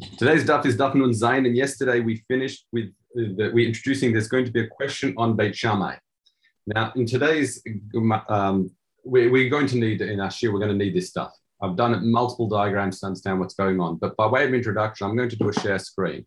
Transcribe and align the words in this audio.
Today's 0.00 0.44
daf 0.44 0.64
is 0.64 0.78
daf 0.78 0.94
nun 0.94 1.10
zayin, 1.10 1.46
and 1.46 1.54
yesterday 1.54 2.00
we 2.00 2.24
finished 2.26 2.66
with 2.72 2.86
uh, 3.18 3.36
the, 3.36 3.50
we 3.52 3.66
introducing. 3.66 4.12
There's 4.12 4.28
going 4.28 4.46
to 4.46 4.50
be 4.50 4.60
a 4.60 4.66
question 4.66 5.12
on 5.18 5.36
Beit 5.36 5.54
Shammai. 5.54 5.96
Now, 6.66 6.92
in 6.96 7.04
today's, 7.04 7.62
um, 8.28 8.70
we, 9.04 9.28
we're 9.28 9.50
going 9.50 9.66
to 9.66 9.76
need 9.76 10.00
in 10.00 10.20
our 10.20 10.30
shir, 10.30 10.52
we're 10.52 10.58
going 10.58 10.78
to 10.78 10.84
need 10.84 10.94
this 10.94 11.10
stuff. 11.10 11.32
I've 11.62 11.76
done 11.76 11.92
it 11.92 12.02
multiple 12.02 12.48
diagrams 12.48 13.00
to 13.00 13.06
understand 13.06 13.40
what's 13.40 13.54
going 13.54 13.78
on, 13.78 13.96
but 13.96 14.16
by 14.16 14.26
way 14.26 14.44
of 14.44 14.54
introduction, 14.54 15.06
I'm 15.06 15.16
going 15.16 15.28
to 15.28 15.36
do 15.36 15.50
a 15.50 15.52
share 15.52 15.78
screen. 15.78 16.24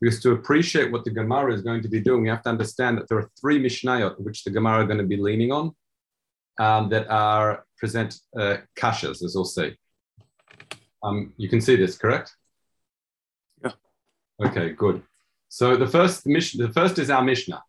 Because 0.00 0.20
to 0.22 0.32
appreciate 0.32 0.90
what 0.90 1.04
the 1.04 1.10
Gemara 1.10 1.54
is 1.54 1.62
going 1.62 1.82
to 1.82 1.88
be 1.88 2.00
doing, 2.00 2.22
we 2.22 2.28
have 2.28 2.42
to 2.42 2.50
understand 2.50 2.98
that 2.98 3.08
there 3.08 3.18
are 3.18 3.30
three 3.40 3.62
Mishnayot 3.62 4.18
which 4.18 4.42
the 4.42 4.50
Gemara 4.50 4.82
are 4.82 4.86
going 4.86 4.98
to 4.98 5.04
be 5.04 5.16
leaning 5.16 5.52
on 5.52 5.72
um, 6.58 6.88
that 6.88 7.08
are 7.08 7.64
present 7.78 8.18
uh, 8.36 8.56
kashas, 8.76 9.22
as 9.22 9.34
we'll 9.36 9.44
see. 9.44 9.76
Um, 11.04 11.32
you 11.36 11.48
can 11.48 11.60
see 11.60 11.76
this, 11.76 11.96
correct? 11.96 12.34
Okay, 14.42 14.72
good. 14.72 15.02
So 15.48 15.76
the 15.76 15.86
first 15.86 16.26
Mishnah, 16.26 16.66
the 16.66 16.72
first 16.72 16.98
is 16.98 17.10
our 17.10 17.22
Mishnah. 17.22 17.62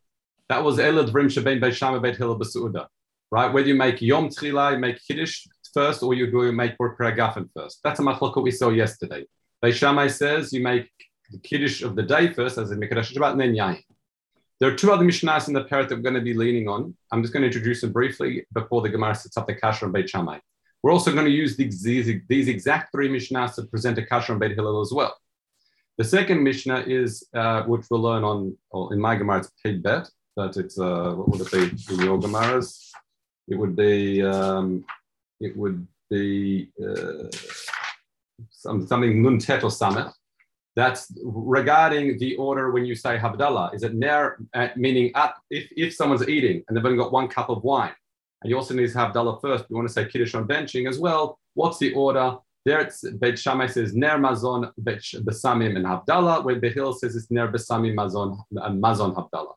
That 0.49 0.63
was 0.63 0.77
Elad 0.77 1.09
Vrim 1.09 1.25
Shabein 1.25 1.61
Beit 1.61 2.01
Beit 2.01 2.17
Hillel 2.17 2.39
Basuda, 2.39 2.87
right? 3.31 3.53
Whether 3.53 3.67
you 3.67 3.75
make 3.75 4.01
Yom 4.01 4.29
Tchila, 4.29 4.73
you 4.73 4.79
make 4.79 4.99
Kiddush 5.07 5.45
first, 5.73 6.01
or 6.01 6.13
you 6.13 6.27
go 6.27 6.51
make 6.51 6.77
Pragafen 6.77 7.49
first. 7.55 7.81
That's 7.83 7.99
a 7.99 8.03
machlokah 8.03 8.41
we 8.41 8.51
saw 8.51 8.69
yesterday. 8.69 9.25
Beit 9.61 9.75
Shammai 9.75 10.07
says 10.07 10.51
you 10.53 10.61
make 10.61 10.89
the 11.29 11.39
Kiddush 11.39 11.83
of 11.83 11.95
the 11.95 12.03
day 12.03 12.33
first, 12.33 12.57
as 12.57 12.71
in 12.71 12.79
Mekadosh 12.79 13.13
Shabbat, 13.13 13.33
and 13.33 13.41
then 13.41 13.53
Yain. 13.53 13.83
There 14.59 14.71
are 14.71 14.75
two 14.75 14.91
other 14.91 15.03
Mishnahs 15.03 15.47
in 15.47 15.53
the 15.53 15.65
parak 15.65 15.89
that 15.89 15.95
we're 15.95 16.01
going 16.01 16.15
to 16.15 16.21
be 16.21 16.33
leaning 16.33 16.67
on. 16.67 16.95
I'm 17.11 17.21
just 17.21 17.33
going 17.33 17.41
to 17.41 17.47
introduce 17.47 17.81
them 17.81 17.91
briefly 17.91 18.45
before 18.53 18.81
the 18.81 18.89
Gemara 18.89 19.13
sets 19.13 19.37
up 19.37 19.47
the 19.47 19.53
kasha 19.53 19.85
and 19.85 19.93
Beit 19.93 20.09
Shammai. 20.09 20.39
We're 20.81 20.93
also 20.93 21.11
going 21.11 21.25
to 21.25 21.31
use 21.31 21.57
these, 21.57 21.83
these, 21.83 22.21
these 22.29 22.47
exact 22.47 22.91
three 22.91 23.09
Mishnahs 23.09 23.55
to 23.55 23.63
present 23.63 23.97
a 23.97 24.05
kasha 24.05 24.31
and 24.31 24.39
Beit 24.39 24.53
Hillel 24.53 24.81
as 24.81 24.93
well. 24.93 25.15
The 25.97 26.03
second 26.03 26.43
Mishnah 26.43 26.81
is, 26.87 27.25
uh, 27.33 27.63
which 27.63 27.85
we'll 27.89 28.01
learn 28.01 28.23
on, 28.23 28.57
in 28.91 28.99
my 28.99 29.15
Gemara, 29.15 29.39
it's 29.39 29.51
paid 29.63 29.81
bet, 29.81 30.09
but 30.35 30.57
it's, 30.57 30.77
uh, 30.77 31.13
what 31.13 31.29
would 31.29 31.41
it 31.41 31.51
be 31.51 31.93
in 31.93 32.01
your 32.01 32.19
Gemaras? 32.19 32.89
It 33.47 33.55
would 33.55 33.75
be, 33.77 34.21
um, 34.21 34.83
it 35.39 35.55
would 35.55 35.87
be 36.09 36.69
uh, 36.83 37.29
some, 38.49 38.85
something 38.85 39.23
Nuntet 39.23 39.63
or 39.63 39.69
Sameh. 39.69 40.11
That's 40.75 41.13
regarding 41.23 42.19
the 42.19 42.35
order 42.35 42.71
when 42.71 42.83
you 42.83 42.95
say 42.95 43.17
Havdalah. 43.17 43.73
Is 43.73 43.83
it 43.83 43.93
ner, 43.93 44.37
uh, 44.53 44.67
meaning 44.75 45.11
at, 45.15 45.35
if, 45.49 45.69
if 45.71 45.95
someone's 45.95 46.27
eating 46.27 46.63
and 46.67 46.75
they've 46.75 46.83
only 46.83 46.97
got 46.97 47.13
one 47.13 47.29
cup 47.29 47.49
of 47.49 47.63
wine, 47.63 47.93
and 48.41 48.49
you 48.49 48.57
also 48.57 48.73
need 48.73 48.91
to 48.91 48.97
have 48.97 49.13
Havdalah 49.13 49.39
first, 49.39 49.63
you 49.69 49.77
want 49.77 49.87
to 49.87 49.93
say 49.93 50.05
Kiddush 50.05 50.35
on 50.35 50.45
benching 50.45 50.89
as 50.89 50.99
well. 50.99 51.39
What's 51.53 51.79
the 51.79 51.93
order? 51.93 52.35
There 52.65 52.79
it's 52.79 53.07
Beit 53.11 53.37
Shammai 53.37 53.67
says 53.67 53.93
Ner 53.93 54.17
Mazon 54.17 54.71
Besamim 54.81 55.75
and 55.75 55.85
Havdalah, 55.85 56.43
where 56.43 56.59
the 56.59 56.69
Hill 56.69 56.93
says 56.93 57.15
it's 57.15 57.29
Ner 57.29 57.47
Besamim 57.47 57.93
Mazon 57.93 58.39
and 58.51 58.81
Mazon 58.81 59.13
Havdalah. 59.15 59.53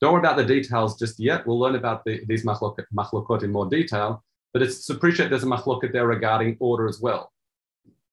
Don't 0.00 0.12
worry 0.12 0.20
about 0.20 0.36
the 0.36 0.44
details 0.44 0.98
just 0.98 1.20
yet. 1.20 1.46
We'll 1.46 1.58
learn 1.58 1.76
about 1.76 2.04
the, 2.04 2.24
these 2.26 2.44
machlokot 2.44 3.42
in 3.44 3.52
more 3.52 3.66
detail, 3.66 4.24
but 4.52 4.62
it's 4.62 4.90
appreciate 4.90 5.30
there's 5.30 5.44
a 5.44 5.46
machlokot 5.46 5.92
there 5.92 6.06
regarding 6.08 6.56
order 6.58 6.88
as 6.88 7.00
well. 7.00 7.32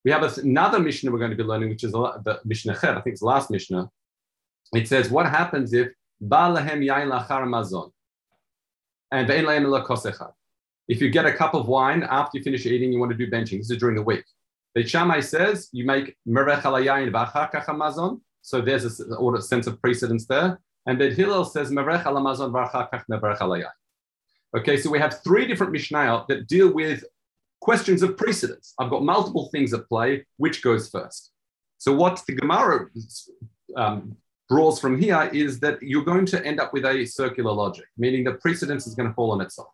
We 0.03 0.11
have 0.11 0.38
another 0.38 0.79
Mishnah 0.79 1.11
we're 1.11 1.17
going 1.17 1.31
to 1.31 1.38
be 1.38 1.43
learning, 1.43 1.69
which 1.69 1.83
is 1.83 1.93
the 1.93 2.39
Mishnah 2.45 2.77
Chet, 2.79 2.97
I 2.97 3.01
think 3.01 3.13
it's 3.13 3.21
the 3.21 3.27
last 3.27 3.49
Mishnah. 3.49 3.89
It 4.73 4.88
says, 4.88 5.09
what 5.09 5.27
happens 5.27 5.73
if 5.73 5.89
Ba'lahem 6.23 6.85
yain 6.85 7.09
lachar 7.09 7.47
mazon 7.47 7.91
and 9.11 9.27
if 10.88 11.02
you 11.02 11.09
get 11.09 11.25
a 11.25 11.33
cup 11.33 11.53
of 11.53 11.67
wine 11.67 12.03
after 12.03 12.38
you 12.38 12.44
finish 12.44 12.66
eating, 12.66 12.91
you 12.94 13.00
want 13.00 13.11
to 13.11 13.17
do 13.17 13.30
benching. 13.30 13.58
This 13.58 13.72
is 13.72 13.78
during 13.78 13.95
the 13.95 14.03
week. 14.03 14.23
The 14.75 14.86
Shammai 14.86 15.22
says 15.22 15.69
you 15.72 15.86
make 15.86 16.16
merech 16.28 16.64
mazon. 16.64 18.22
So 18.41 18.61
there's 18.61 18.86
a 18.86 19.41
sense 19.41 19.67
of 19.67 19.81
precedence 19.81 20.28
there. 20.28 20.59
And 20.86 21.00
Beit 21.00 21.13
Hillel 21.13 21.45
says 21.45 21.72
merech 21.72 22.03
mazon 22.03 22.52
merech 22.52 23.66
Okay, 24.56 24.78
so 24.78 24.90
we 24.90 25.00
have 25.00 25.22
three 25.24 25.47
different 25.47 25.74
Mishnayot 25.74 26.28
that 26.28 26.47
deal 26.47 26.72
with 26.72 27.03
questions 27.62 28.03
of 28.03 28.16
precedence. 28.16 28.74
I've 28.79 28.90
got 28.90 29.03
multiple 29.03 29.50
things 29.51 29.74
at 29.74 29.88
play. 29.88 30.25
Which 30.38 30.62
goes 30.62 30.90
first? 30.90 31.31
So 31.78 31.94
what 31.94 32.22
the 32.28 32.35
Gemara 32.35 32.88
um, 33.75 34.18
draws 34.50 34.79
from 34.79 35.00
here 35.00 35.29
is 35.34 35.59
that 35.62 35.81
you're 35.81 36.03
going 36.03 36.25
to 36.28 36.45
end 36.45 36.59
up 36.59 36.74
with 36.74 36.85
a 36.85 37.06
circular 37.06 37.51
logic, 37.51 37.85
meaning 37.97 38.24
the 38.24 38.34
precedence 38.34 38.88
is 38.88 38.95
going 38.95 39.09
to 39.09 39.16
fall 39.16 39.31
on 39.31 39.41
itself. 39.41 39.69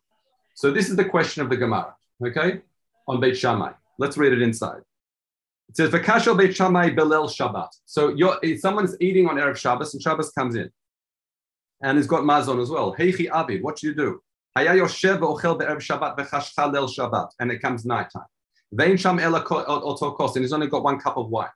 So 0.54 0.70
this 0.70 0.88
is 0.90 0.96
the 0.96 1.04
question 1.04 1.42
of 1.42 1.50
the 1.50 1.56
Gemara, 1.56 1.94
okay, 2.24 2.60
on 3.08 3.20
Beit 3.20 3.36
Shammai. 3.36 3.72
Let's 3.98 4.16
read 4.16 4.32
it 4.32 4.42
inside. 4.42 4.82
It 5.68 5.76
says, 5.76 5.90
"V'kashel 5.90 6.36
Beit 6.36 6.54
Shammai 6.54 6.90
belel 6.90 7.28
Shabbat." 7.28 7.68
So 7.86 8.14
someone's 8.58 8.96
eating 9.00 9.28
on 9.28 9.36
erev 9.36 9.56
Shabbos, 9.56 9.94
and 9.94 10.02
Shabbos 10.02 10.30
comes 10.30 10.54
in, 10.54 10.70
and 11.82 11.96
he's 11.96 12.06
got 12.06 12.24
mazon 12.24 12.60
as 12.60 12.70
well. 12.70 12.94
Heichi 12.94 13.28
abid, 13.28 13.62
what 13.62 13.78
should 13.78 13.88
you 13.88 13.94
do? 13.94 14.22
Haya 14.56 14.72
ochel 14.72 15.58
be'erev 15.58 15.78
Shabbat 15.78 16.18
v'chashcha 16.18 16.72
Shabbat, 16.96 17.30
and 17.40 17.50
it 17.50 17.60
comes 17.60 17.84
nighttime. 17.84 18.26
Vein 18.72 18.96
sham 18.96 19.18
ela 19.18 19.44
oto 19.48 20.12
kos, 20.12 20.36
and 20.36 20.44
he's 20.44 20.52
only 20.52 20.66
got 20.66 20.82
one 20.82 20.98
cup 20.98 21.16
of 21.16 21.28
wine. 21.28 21.48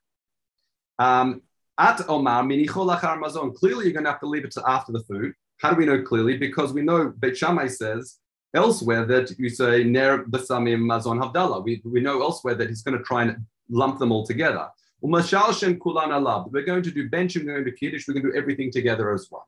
Um, 0.99 1.43
at 1.79 2.09
omar 2.09 2.43
minichol 2.43 2.89
mazon. 3.21 3.55
Clearly, 3.55 3.85
you're 3.85 3.93
going 3.93 4.05
to 4.05 4.11
have 4.11 4.21
to 4.21 4.27
leave 4.27 4.45
it 4.45 4.51
to 4.53 4.63
after 4.67 4.93
the 4.93 5.01
food. 5.01 5.35
How 5.59 5.71
do 5.71 5.77
we 5.77 5.87
know 5.87 6.03
clearly? 6.03 6.37
Because 6.37 6.73
we 6.73 6.83
know 6.83 7.09
Beit 7.19 7.37
Shammai 7.37 7.69
says 7.69 8.19
elsewhere 8.55 9.05
that 9.07 9.39
you 9.39 9.49
say 9.49 9.85
ner 9.85 10.25
basamim 10.25 10.81
mazon 10.81 11.19
havdalah. 11.19 11.63
We, 11.65 11.83
we 11.85 12.01
know 12.01 12.23
elsewhere 12.23 12.55
that 12.55 12.69
he's 12.69 12.83
going 12.83 12.97
to 12.99 13.05
try 13.05 13.23
and 13.23 13.45
lump 13.69 13.99
them 13.99 14.13
all 14.13 14.27
together. 14.27 14.69
We're 15.03 15.23
going 15.23 16.83
to 16.83 16.91
do 16.91 17.09
bench, 17.11 17.37
we're 17.37 17.45
going 17.45 17.65
to 17.65 17.73
kiddush, 17.73 18.09
we're 18.09 18.15
going 18.15 18.25
to 18.25 18.33
do 18.33 18.37
everything 18.37 18.73
together 18.73 19.13
as 19.13 19.27
one. 19.31 19.43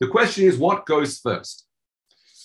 The 0.00 0.08
question 0.08 0.44
is, 0.46 0.58
what 0.58 0.84
goes 0.84 1.18
first? 1.18 1.66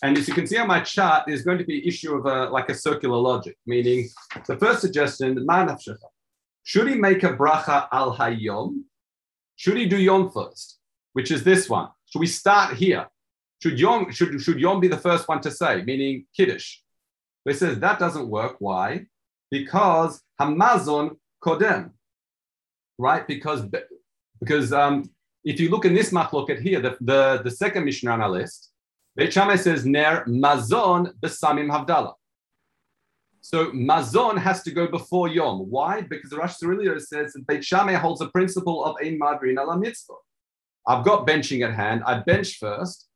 And 0.03 0.17
as 0.17 0.27
you 0.27 0.33
can 0.33 0.45
see 0.45 0.57
on 0.57 0.67
my 0.67 0.81
chart, 0.81 1.23
there's 1.25 1.41
going 1.41 1.57
to 1.57 1.63
be 1.63 1.87
issue 1.87 2.15
of 2.15 2.25
a, 2.25 2.49
like 2.51 2.69
a 2.69 2.75
circular 2.75 3.17
logic, 3.17 3.57
meaning 3.65 4.09
the 4.45 4.57
first 4.57 4.81
suggestion, 4.81 5.47
should 6.63 6.87
he 6.87 6.95
make 6.95 7.23
a 7.23 7.33
bracha 7.33 7.87
al 7.91 8.15
hayom? 8.15 8.83
Should 9.55 9.77
he 9.77 9.87
do 9.87 9.97
yom 9.97 10.29
first, 10.31 10.79
which 11.13 11.31
is 11.31 11.43
this 11.43 11.69
one? 11.69 11.89
Should 12.07 12.19
we 12.19 12.27
start 12.27 12.75
here? 12.75 13.07
Should 13.61 13.79
Yom, 13.79 14.11
should, 14.11 14.41
should 14.41 14.59
Yom 14.59 14.79
be 14.79 14.87
the 14.87 14.97
first 14.97 15.27
one 15.27 15.41
to 15.41 15.51
say, 15.51 15.83
meaning 15.83 16.25
Kiddush? 16.35 16.77
But 17.43 17.55
it 17.55 17.57
says 17.57 17.79
that 17.79 17.99
doesn't 17.99 18.27
work. 18.27 18.57
Why? 18.59 19.05
Because 19.49 20.21
Hamazon 20.39 21.17
Kodem, 21.43 21.91
right? 22.97 23.25
Because, 23.27 23.65
because 24.39 24.73
um, 24.73 25.09
if 25.43 25.59
you 25.59 25.69
look 25.69 25.85
in 25.85 25.93
this 25.93 26.11
machloket 26.11 26.61
here, 26.61 26.81
the, 26.81 26.97
the, 27.01 27.41
the 27.43 27.51
second 27.51 27.85
Mishnah 27.85 28.11
on 28.11 28.21
our 28.21 28.29
list, 28.29 28.71
Shammai 29.29 29.55
says 29.55 29.85
Ner 29.85 30.25
Mazon 30.25 31.13
Besamim 31.21 31.69
Havdalah. 31.69 32.13
So 33.41 33.71
Mazon 33.71 34.37
has 34.37 34.63
to 34.63 34.71
go 34.71 34.87
before 34.87 35.27
Yom. 35.27 35.69
Why? 35.69 36.01
Because 36.01 36.31
the 36.31 36.37
Rosh 36.37 36.55
Hashanah 36.55 36.99
says 37.01 37.33
that 37.33 37.47
Beit 37.47 37.63
Shammai 37.63 37.93
holds 37.93 38.19
the 38.19 38.29
principle 38.29 38.83
of 38.83 38.95
Ein 39.01 39.19
Madrin 39.19 39.59
ala 39.61 39.77
Mitzvah. 39.77 40.15
I've 40.87 41.05
got 41.05 41.27
benching 41.27 41.63
at 41.63 41.73
hand. 41.73 42.03
I 42.05 42.19
bench 42.19 42.57
first, 42.57 43.07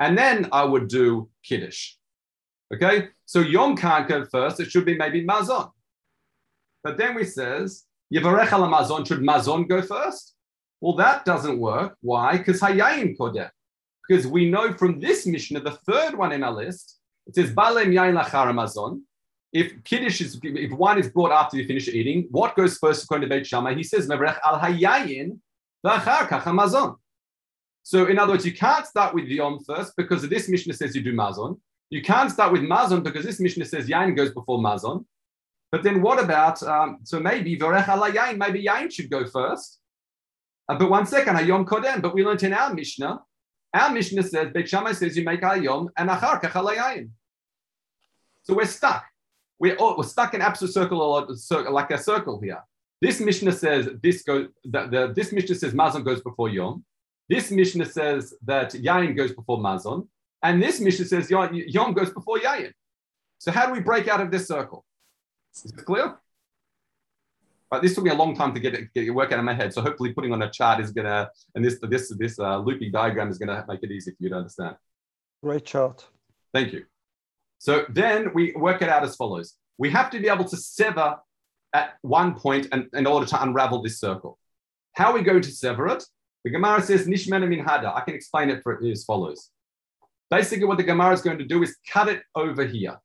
and 0.00 0.16
then 0.16 0.48
I 0.52 0.64
would 0.64 0.88
do 0.88 1.28
Kiddush. 1.44 1.92
Okay, 2.74 3.08
so 3.24 3.40
Yom 3.40 3.76
can't 3.76 4.08
go 4.08 4.24
first. 4.24 4.60
It 4.60 4.70
should 4.70 4.84
be 4.84 4.96
maybe 4.96 5.24
Mazon. 5.24 5.70
But 6.82 6.98
then 6.98 7.14
we 7.14 7.24
says 7.24 7.84
Yivarech 8.12 8.52
ala 8.52 8.68
Mazon. 8.68 9.06
Should 9.06 9.22
Mazon 9.22 9.68
go 9.68 9.82
first? 9.82 10.34
Well, 10.80 10.96
that 10.96 11.24
doesn't 11.24 11.58
work. 11.58 11.96
Why? 12.00 12.38
Because 12.38 12.60
Hayayin 12.60 13.16
Kodeh. 13.16 13.50
Because 14.06 14.26
we 14.26 14.50
know 14.50 14.72
from 14.74 15.00
this 15.00 15.26
Mishnah, 15.26 15.60
the 15.60 15.78
third 15.88 16.16
one 16.16 16.32
in 16.32 16.44
our 16.44 16.52
list, 16.52 16.98
it 17.26 17.34
says 17.34 17.50
Balem 17.50 17.92
Yain 17.92 18.20
Lachar 18.20 18.52
Mazon. 18.52 19.02
If 19.52 19.82
Kiddush 19.84 20.20
is, 20.20 20.38
if 20.42 20.72
wine 20.72 20.98
is 20.98 21.08
brought 21.08 21.32
after 21.32 21.56
you 21.56 21.66
finish 21.66 21.88
eating, 21.88 22.28
what 22.30 22.54
goes 22.56 22.78
first 22.78 23.04
according 23.04 23.28
to 23.28 23.34
Beit 23.34 23.46
Shammai? 23.46 23.74
He 23.74 23.82
says 23.82 24.06
Mevrech 24.08 24.38
al 24.44 24.60
Hayayin 24.60 25.38
Lachar 25.84 26.28
Kach 26.28 26.44
Mazon. 26.44 26.96
So, 27.88 28.06
in 28.06 28.18
other 28.18 28.32
words, 28.32 28.44
you 28.44 28.52
can't 28.52 28.84
start 28.84 29.14
with 29.14 29.26
Yom 29.26 29.60
first 29.60 29.92
because 29.96 30.28
this 30.28 30.48
Mishnah 30.48 30.74
says 30.74 30.96
you 30.96 31.02
do 31.02 31.14
Mazon. 31.14 31.56
You 31.88 32.02
can't 32.02 32.32
start 32.32 32.50
with 32.50 32.62
Mazon 32.62 33.04
because 33.04 33.24
this 33.24 33.38
Mishnah 33.38 33.64
says 33.64 33.86
Yain 33.86 34.16
goes 34.16 34.32
before 34.32 34.58
Mazon. 34.58 35.04
But 35.70 35.84
then 35.84 36.02
what 36.02 36.18
about, 36.18 36.60
um, 36.64 36.98
so 37.04 37.20
maybe 37.20 37.56
Vorech 37.56 37.88
ala 37.88 38.10
Yain, 38.10 38.38
maybe 38.38 38.64
Yain 38.64 38.90
should 38.90 39.08
go 39.08 39.24
first. 39.24 39.78
Uh, 40.68 40.76
but 40.76 40.90
one 40.90 41.06
second, 41.06 41.36
Hayom 41.36 41.64
Kodem. 41.64 42.02
But 42.02 42.12
we 42.12 42.24
learned 42.24 42.42
in 42.42 42.54
our 42.54 42.74
Mishnah, 42.74 43.20
our 43.72 43.92
Mishnah 43.92 44.24
says, 44.24 44.48
Beit 44.52 44.68
Shammai 44.68 44.90
says 44.90 45.16
you 45.16 45.22
make 45.22 45.42
Hayom 45.42 45.86
and 45.96 46.10
Achar 46.10 46.42
Kach 46.42 46.76
Yain. 46.76 47.10
So 48.42 48.54
we're 48.54 48.66
stuck. 48.66 49.04
We're, 49.60 49.76
we're 49.78 50.02
stuck 50.02 50.34
in 50.34 50.42
absolute 50.42 50.74
circle, 50.74 51.28
like 51.70 51.92
a 51.92 51.98
circle 51.98 52.40
here. 52.40 52.64
This 53.00 53.20
Mishnah 53.20 53.52
says 53.52 53.88
this 54.02 54.24
goes. 54.24 54.48
The, 54.64 54.88
the, 54.88 55.12
this 55.14 55.30
Mishnah 55.30 55.54
says 55.54 55.72
Mazon 55.72 56.02
goes 56.02 56.20
before 56.20 56.48
Yom. 56.48 56.84
This 57.28 57.50
Mishnah 57.50 57.86
says 57.86 58.34
that 58.44 58.72
Yain 58.72 59.16
goes 59.16 59.32
before 59.32 59.58
Mazon, 59.58 60.08
and 60.42 60.62
this 60.62 60.80
Mishnah 60.80 61.06
says 61.06 61.30
Yom 61.30 61.92
goes 61.92 62.10
before 62.10 62.38
Yain. 62.38 62.72
So 63.38 63.50
how 63.50 63.66
do 63.66 63.72
we 63.72 63.80
break 63.80 64.08
out 64.08 64.20
of 64.20 64.30
this 64.30 64.46
circle? 64.46 64.84
Is 65.54 65.72
it 65.72 65.84
clear? 65.84 66.16
But 67.70 67.82
this 67.82 67.94
took 67.94 68.04
me 68.04 68.10
a 68.10 68.14
long 68.14 68.36
time 68.36 68.54
to 68.54 68.60
get 68.60 68.74
it, 68.74 68.94
get 68.94 69.04
it 69.04 69.10
work 69.10 69.32
out 69.32 69.40
of 69.40 69.44
my 69.44 69.54
head. 69.54 69.72
So 69.74 69.82
hopefully, 69.82 70.12
putting 70.12 70.32
on 70.32 70.42
a 70.42 70.50
chart 70.50 70.80
is 70.80 70.92
gonna, 70.92 71.28
and 71.54 71.64
this 71.64 71.78
this 71.82 72.14
this 72.16 72.38
uh, 72.38 72.58
loopy 72.58 72.90
diagram 72.90 73.28
is 73.28 73.38
gonna 73.38 73.64
make 73.68 73.82
it 73.82 73.90
easy 73.90 74.12
for 74.12 74.16
you 74.20 74.28
to 74.30 74.36
understand. 74.36 74.76
Great 75.42 75.64
chart. 75.64 76.06
Thank 76.54 76.72
you. 76.72 76.84
So 77.58 77.84
then 77.88 78.32
we 78.34 78.52
work 78.52 78.82
it 78.82 78.88
out 78.88 79.02
as 79.02 79.16
follows. 79.16 79.54
We 79.78 79.90
have 79.90 80.10
to 80.10 80.20
be 80.20 80.28
able 80.28 80.44
to 80.44 80.56
sever 80.56 81.18
at 81.72 81.94
one 82.02 82.34
point 82.34 82.68
and, 82.72 82.86
in 82.92 83.06
order 83.06 83.26
to 83.26 83.42
unravel 83.42 83.82
this 83.82 83.98
circle. 83.98 84.38
How 84.94 85.10
are 85.10 85.14
we 85.14 85.22
going 85.22 85.42
to 85.42 85.50
sever 85.50 85.88
it? 85.88 86.04
The 86.46 86.52
Gemara 86.52 86.80
says, 86.80 87.08
Nishmena 87.08 87.48
min 87.48 87.64
hada. 87.64 87.92
I 87.92 88.02
can 88.02 88.14
explain 88.14 88.50
it 88.50 88.62
for 88.62 88.80
as 88.86 89.02
follows. 89.02 89.50
Basically, 90.30 90.64
what 90.64 90.76
the 90.76 90.84
Gemara 90.84 91.12
is 91.12 91.20
going 91.20 91.38
to 91.38 91.44
do 91.44 91.64
is 91.64 91.76
cut 91.92 92.06
it 92.06 92.22
over 92.36 92.64
here. 92.64 93.00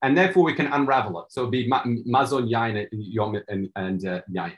And 0.00 0.16
therefore, 0.16 0.44
we 0.44 0.54
can 0.54 0.72
unravel 0.72 1.20
it. 1.20 1.26
So 1.32 1.42
it'll 1.42 1.50
be 1.50 1.68
mazon 1.68 2.48
yain 2.48 2.88
yom 2.90 3.36
and, 3.46 4.06
uh, 4.06 4.22
yain. 4.34 4.56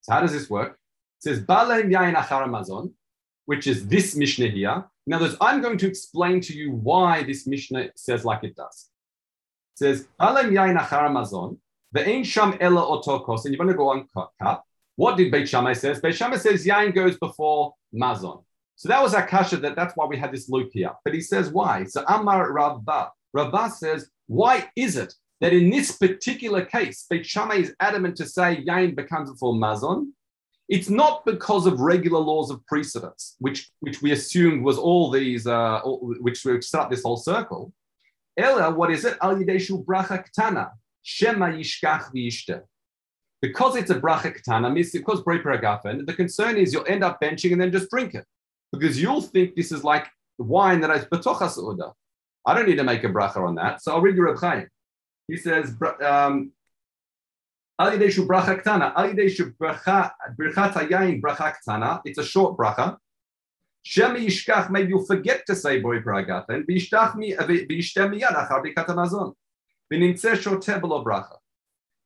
So 0.00 0.14
how 0.14 0.20
does 0.22 0.32
this 0.32 0.48
work? 0.48 0.78
It 1.18 1.24
says, 1.24 1.42
Balaim 1.42 1.90
yain 1.92 2.14
achara 2.14 2.48
mazon, 2.48 2.94
which 3.44 3.66
is 3.66 3.86
this 3.86 4.16
Mishnah 4.16 4.48
here. 4.48 4.86
In 5.06 5.12
other 5.12 5.26
words, 5.26 5.36
I'm 5.38 5.60
going 5.60 5.76
to 5.76 5.86
explain 5.86 6.40
to 6.40 6.54
you 6.54 6.72
why 6.72 7.22
this 7.22 7.46
Mishnah 7.46 7.90
says 7.96 8.24
like 8.24 8.44
it 8.44 8.56
does. 8.56 8.88
It 9.74 9.78
says, 9.80 10.08
Balaim 10.18 10.52
yain 10.52 10.78
achara 10.78 11.10
mazon, 11.12 11.58
ve'ein 11.94 12.24
sham 12.24 12.56
ela 12.62 12.80
otokos, 12.80 13.44
and 13.44 13.52
you're 13.52 13.62
going 13.62 13.68
to 13.68 13.76
go 13.76 13.90
on 13.90 14.08
cut. 14.42 14.62
What 14.96 15.16
did 15.16 15.30
Beit 15.30 15.48
Shammai 15.48 15.74
says? 15.74 16.00
Beit 16.00 16.14
Shammai 16.14 16.38
says 16.38 16.66
yain 16.66 16.94
goes 16.94 17.18
before 17.18 17.74
mazon. 17.94 18.42
So 18.76 18.88
that 18.88 19.02
was 19.02 19.14
Akasha, 19.14 19.58
that 19.58 19.76
that's 19.76 19.94
why 19.94 20.06
we 20.06 20.16
had 20.18 20.32
this 20.32 20.48
loop 20.48 20.70
here. 20.72 20.92
But 21.04 21.14
he 21.14 21.20
says 21.20 21.50
why? 21.50 21.84
So 21.84 22.04
Amar 22.08 22.52
Rabba. 22.52 23.10
Rabba 23.32 23.70
says, 23.70 24.10
why 24.26 24.68
is 24.74 24.96
it 24.96 25.14
that 25.40 25.52
in 25.52 25.70
this 25.70 25.92
particular 25.92 26.64
case, 26.64 27.06
Beit 27.08 27.26
Shammai 27.26 27.56
is 27.56 27.74
adamant 27.80 28.16
to 28.16 28.26
say 28.26 28.64
yain 28.66 28.96
becomes 28.96 29.30
before 29.30 29.54
mazon? 29.54 30.12
It's 30.68 30.88
not 30.88 31.24
because 31.24 31.66
of 31.66 31.78
regular 31.78 32.18
laws 32.18 32.50
of 32.50 32.64
precedence, 32.66 33.36
which, 33.38 33.70
which 33.80 34.02
we 34.02 34.12
assumed 34.12 34.64
was 34.64 34.78
all 34.78 35.10
these, 35.10 35.46
uh, 35.46 35.80
which 35.84 36.40
set 36.40 36.80
up 36.80 36.90
this 36.90 37.02
whole 37.02 37.16
circle. 37.16 37.72
Ella, 38.36 38.74
what 38.74 38.90
is 38.90 39.04
it? 39.04 39.16
Al 39.22 39.36
yideshu 39.36 39.84
bracha 39.84 40.24
ktana, 40.26 40.70
shema 41.02 41.46
yishkach. 41.46 42.10
Because 43.42 43.76
it's 43.76 43.90
a 43.90 44.00
bracha 44.00 44.34
katana, 44.34 44.70
because 44.72 45.22
agafen, 45.22 46.06
the 46.06 46.14
concern 46.14 46.56
is 46.56 46.72
you'll 46.72 46.86
end 46.86 47.04
up 47.04 47.20
benching 47.20 47.52
and 47.52 47.60
then 47.60 47.70
just 47.70 47.90
drink 47.90 48.14
it. 48.14 48.24
Because 48.72 49.00
you'll 49.00 49.20
think 49.20 49.54
this 49.54 49.70
is 49.72 49.84
like 49.84 50.08
wine 50.38 50.80
that 50.80 50.90
is 50.90 51.04
betochas 51.04 51.56
uda. 51.58 51.92
I 52.44 52.54
don't 52.54 52.66
need 52.66 52.76
to 52.76 52.84
make 52.84 53.04
a 53.04 53.08
bracha 53.08 53.36
on 53.36 53.54
that. 53.56 53.82
So 53.82 53.92
I'll 53.92 54.00
read 54.00 54.16
you 54.16 54.24
Reb 54.24 54.38
Chaim. 54.38 54.68
He 55.28 55.36
says, 55.36 55.74
um. 56.04 56.52
It's 57.78 58.06
a 58.06 58.10
short 58.10 58.28
bracha. 62.56 62.96
Shemi 63.86 64.20
yishkach, 64.26 64.70
maybe 64.70 64.88
you'll 64.88 65.04
forget 65.04 65.44
to 65.46 65.54
say 65.54 65.80
boy 65.80 66.00
bragafen. 66.00 66.64
V'yishtach 66.66 67.16
mi, 67.16 67.34
v'yishtem 67.34 68.10
miyad 68.14 68.34
achar 68.34 68.62
bikat 68.64 68.86
hamazon. 68.86 69.34
Shoteh 69.92 70.80
below 70.80 71.04
bracha. 71.04 71.36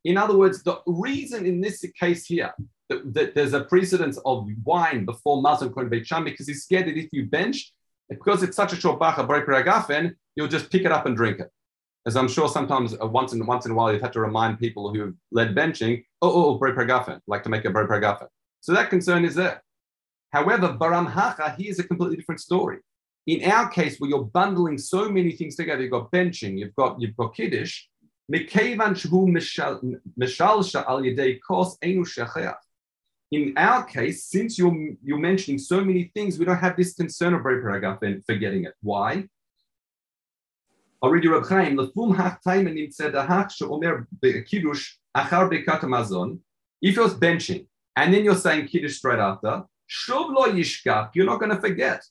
In 0.04 0.16
other 0.16 0.36
words, 0.36 0.62
the 0.62 0.80
reason 0.86 1.46
in 1.46 1.60
this 1.60 1.84
case 1.98 2.26
here 2.26 2.52
that, 2.88 3.14
that 3.14 3.34
there's 3.34 3.52
a 3.52 3.64
precedence 3.64 4.18
of 4.24 4.46
wine 4.64 5.04
before 5.04 5.42
Mazon 5.42 5.72
Kohen 5.72 5.88
Beit 5.88 6.08
because 6.08 6.48
he's 6.48 6.64
scared 6.64 6.86
that 6.86 6.96
if 6.96 7.08
you 7.12 7.26
bench, 7.26 7.72
because 8.08 8.42
it's 8.42 8.56
such 8.56 8.72
a 8.72 8.76
short 8.76 8.98
bacha 8.98 9.24
agafen, 9.24 10.14
you'll 10.34 10.48
just 10.48 10.70
pick 10.70 10.84
it 10.84 10.92
up 10.92 11.06
and 11.06 11.16
drink 11.16 11.38
it. 11.38 11.50
As 12.06 12.16
I'm 12.16 12.28
sure 12.28 12.48
sometimes 12.48 12.94
uh, 12.94 13.06
once 13.06 13.32
in 13.34 13.44
once 13.44 13.66
in 13.66 13.72
a 13.72 13.74
while 13.74 13.92
you've 13.92 14.00
had 14.00 14.14
to 14.14 14.20
remind 14.20 14.58
people 14.58 14.92
who've 14.92 15.14
led 15.30 15.54
benching, 15.54 16.04
oh, 16.22 16.58
oh, 16.60 16.60
oh 16.62 17.18
like 17.26 17.42
to 17.42 17.50
make 17.50 17.64
a 17.64 17.68
agafen. 17.68 18.26
So 18.60 18.72
that 18.72 18.90
concern 18.90 19.24
is 19.24 19.34
there. 19.34 19.62
However, 20.32 20.76
Baram 20.80 21.10
Hacha, 21.10 21.54
here's 21.58 21.78
a 21.78 21.84
completely 21.84 22.16
different 22.16 22.40
story. 22.40 22.78
In 23.26 23.50
our 23.50 23.68
case, 23.68 23.98
where 23.98 24.08
you're 24.08 24.24
bundling 24.24 24.78
so 24.78 25.08
many 25.08 25.32
things 25.32 25.56
together, 25.56 25.82
you've 25.82 25.90
got 25.90 26.10
benching, 26.10 26.58
you've 26.58 26.74
got 26.74 27.00
you've 27.00 27.16
got 27.16 27.34
kiddush, 27.34 27.84
in 33.32 33.54
our 33.56 33.84
case, 33.84 34.24
since 34.24 34.58
you're, 34.58 34.96
you're 35.02 35.18
mentioning 35.18 35.58
so 35.58 35.84
many 35.84 36.10
things, 36.14 36.38
we 36.38 36.44
don't 36.44 36.58
have 36.58 36.76
this 36.76 36.94
concern 36.94 37.34
of 37.34 37.42
paragraph 37.42 38.02
and 38.02 38.24
forgetting 38.24 38.64
it. 38.64 38.74
Why? 38.82 39.28
I'll 41.02 41.10
read 41.10 41.24
you 41.24 41.32
Reb 41.32 41.46
Chaim. 41.46 41.78
If 46.82 46.96
you're 46.96 47.08
benching 47.08 47.66
and 47.96 48.14
then 48.14 48.24
you're 48.24 48.34
saying 48.36 48.66
kiddush 48.66 48.96
straight 48.96 49.18
after, 49.18 49.64
you're 51.14 51.26
not 51.26 51.40
going 51.40 51.50
to 51.50 51.60
forget. 51.60 52.04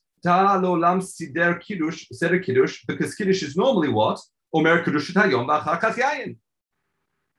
Because 2.87 3.15
kiddush 3.15 3.43
is 3.43 3.55
normally 3.55 3.89
what? 3.89 4.19
Omer 4.53 4.83
Kedushat 4.83 5.13
Hayom 5.13 5.47
V'achar 5.47 5.93
Yayin. 5.95 6.37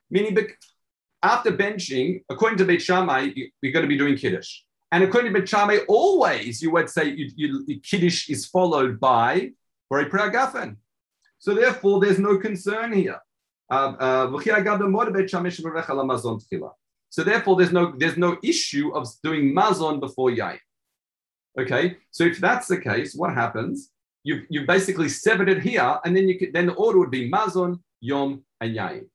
Meaning, 0.09 0.37
after 1.23 1.51
benching, 1.51 2.23
according 2.29 2.57
to 2.57 2.65
Beit 2.65 2.81
Shammai, 2.81 3.31
you're 3.61 3.71
going 3.71 3.83
to 3.83 3.87
be 3.87 3.97
doing 3.97 4.15
Kiddush. 4.17 4.61
And 4.91 5.03
according 5.03 5.33
to 5.33 5.39
Beit 5.39 5.47
Shammai, 5.47 5.79
always 5.87 6.61
you 6.61 6.71
would 6.71 6.89
say 6.89 7.09
you, 7.09 7.29
you, 7.35 7.79
Kiddush 7.81 8.29
is 8.29 8.45
followed 8.45 8.99
by 8.99 9.51
Bori 9.89 10.05
Gafen. 10.05 10.77
So 11.39 11.53
therefore, 11.55 11.99
there's 11.99 12.19
no 12.19 12.37
concern 12.37 12.93
here. 12.93 13.19
Uh, 13.69 13.93
uh, 13.99 14.29
so 17.09 17.23
therefore, 17.23 17.55
there's 17.57 17.71
no 17.71 17.93
there's 17.97 18.17
no 18.17 18.37
issue 18.43 18.93
of 18.93 19.07
doing 19.23 19.53
mazon 19.53 19.99
before 19.99 20.29
yayin. 20.29 20.59
Okay, 21.59 21.97
so 22.11 22.23
if 22.25 22.39
that's 22.39 22.67
the 22.67 22.79
case, 22.79 23.15
what 23.15 23.33
happens? 23.33 23.91
You've, 24.23 24.45
you've 24.49 24.67
basically 24.67 25.09
severed 25.09 25.49
it 25.49 25.61
here, 25.61 25.99
and 26.05 26.15
then 26.15 26.27
you 26.27 26.37
could, 26.37 26.53
then 26.53 26.67
the 26.67 26.73
order 26.73 26.99
would 26.99 27.11
be 27.11 27.29
Mazon, 27.29 27.79
Yom, 28.01 28.43
and 28.59 28.75
Yain. 28.75 29.05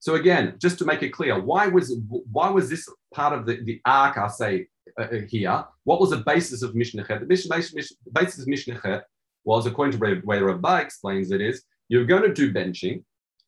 So 0.00 0.16
again, 0.16 0.54
just 0.58 0.78
to 0.78 0.84
make 0.84 1.02
it 1.02 1.10
clear, 1.10 1.40
why 1.40 1.68
was 1.68 1.96
why 2.08 2.50
was 2.50 2.68
this 2.68 2.88
part 3.14 3.32
of 3.32 3.46
the, 3.46 3.62
the 3.62 3.80
arc, 3.84 4.18
I 4.18 4.26
say, 4.28 4.66
uh, 4.98 5.04
uh 5.04 5.20
here? 5.28 5.64
What 5.84 6.00
was 6.00 6.10
the 6.10 6.16
basis 6.18 6.62
of 6.62 6.74
Mishnah 6.74 7.04
The 7.04 7.96
basis 8.12 8.40
of 8.40 8.48
Mishnah 8.48 9.04
was, 9.44 9.66
according 9.66 9.98
to 9.98 10.22
way 10.24 10.38
Rabbi 10.40 10.80
explains 10.80 11.30
it, 11.30 11.40
is 11.40 11.62
you're 11.88 12.04
going 12.04 12.22
to 12.22 12.34
do 12.34 12.52
benching, 12.52 13.04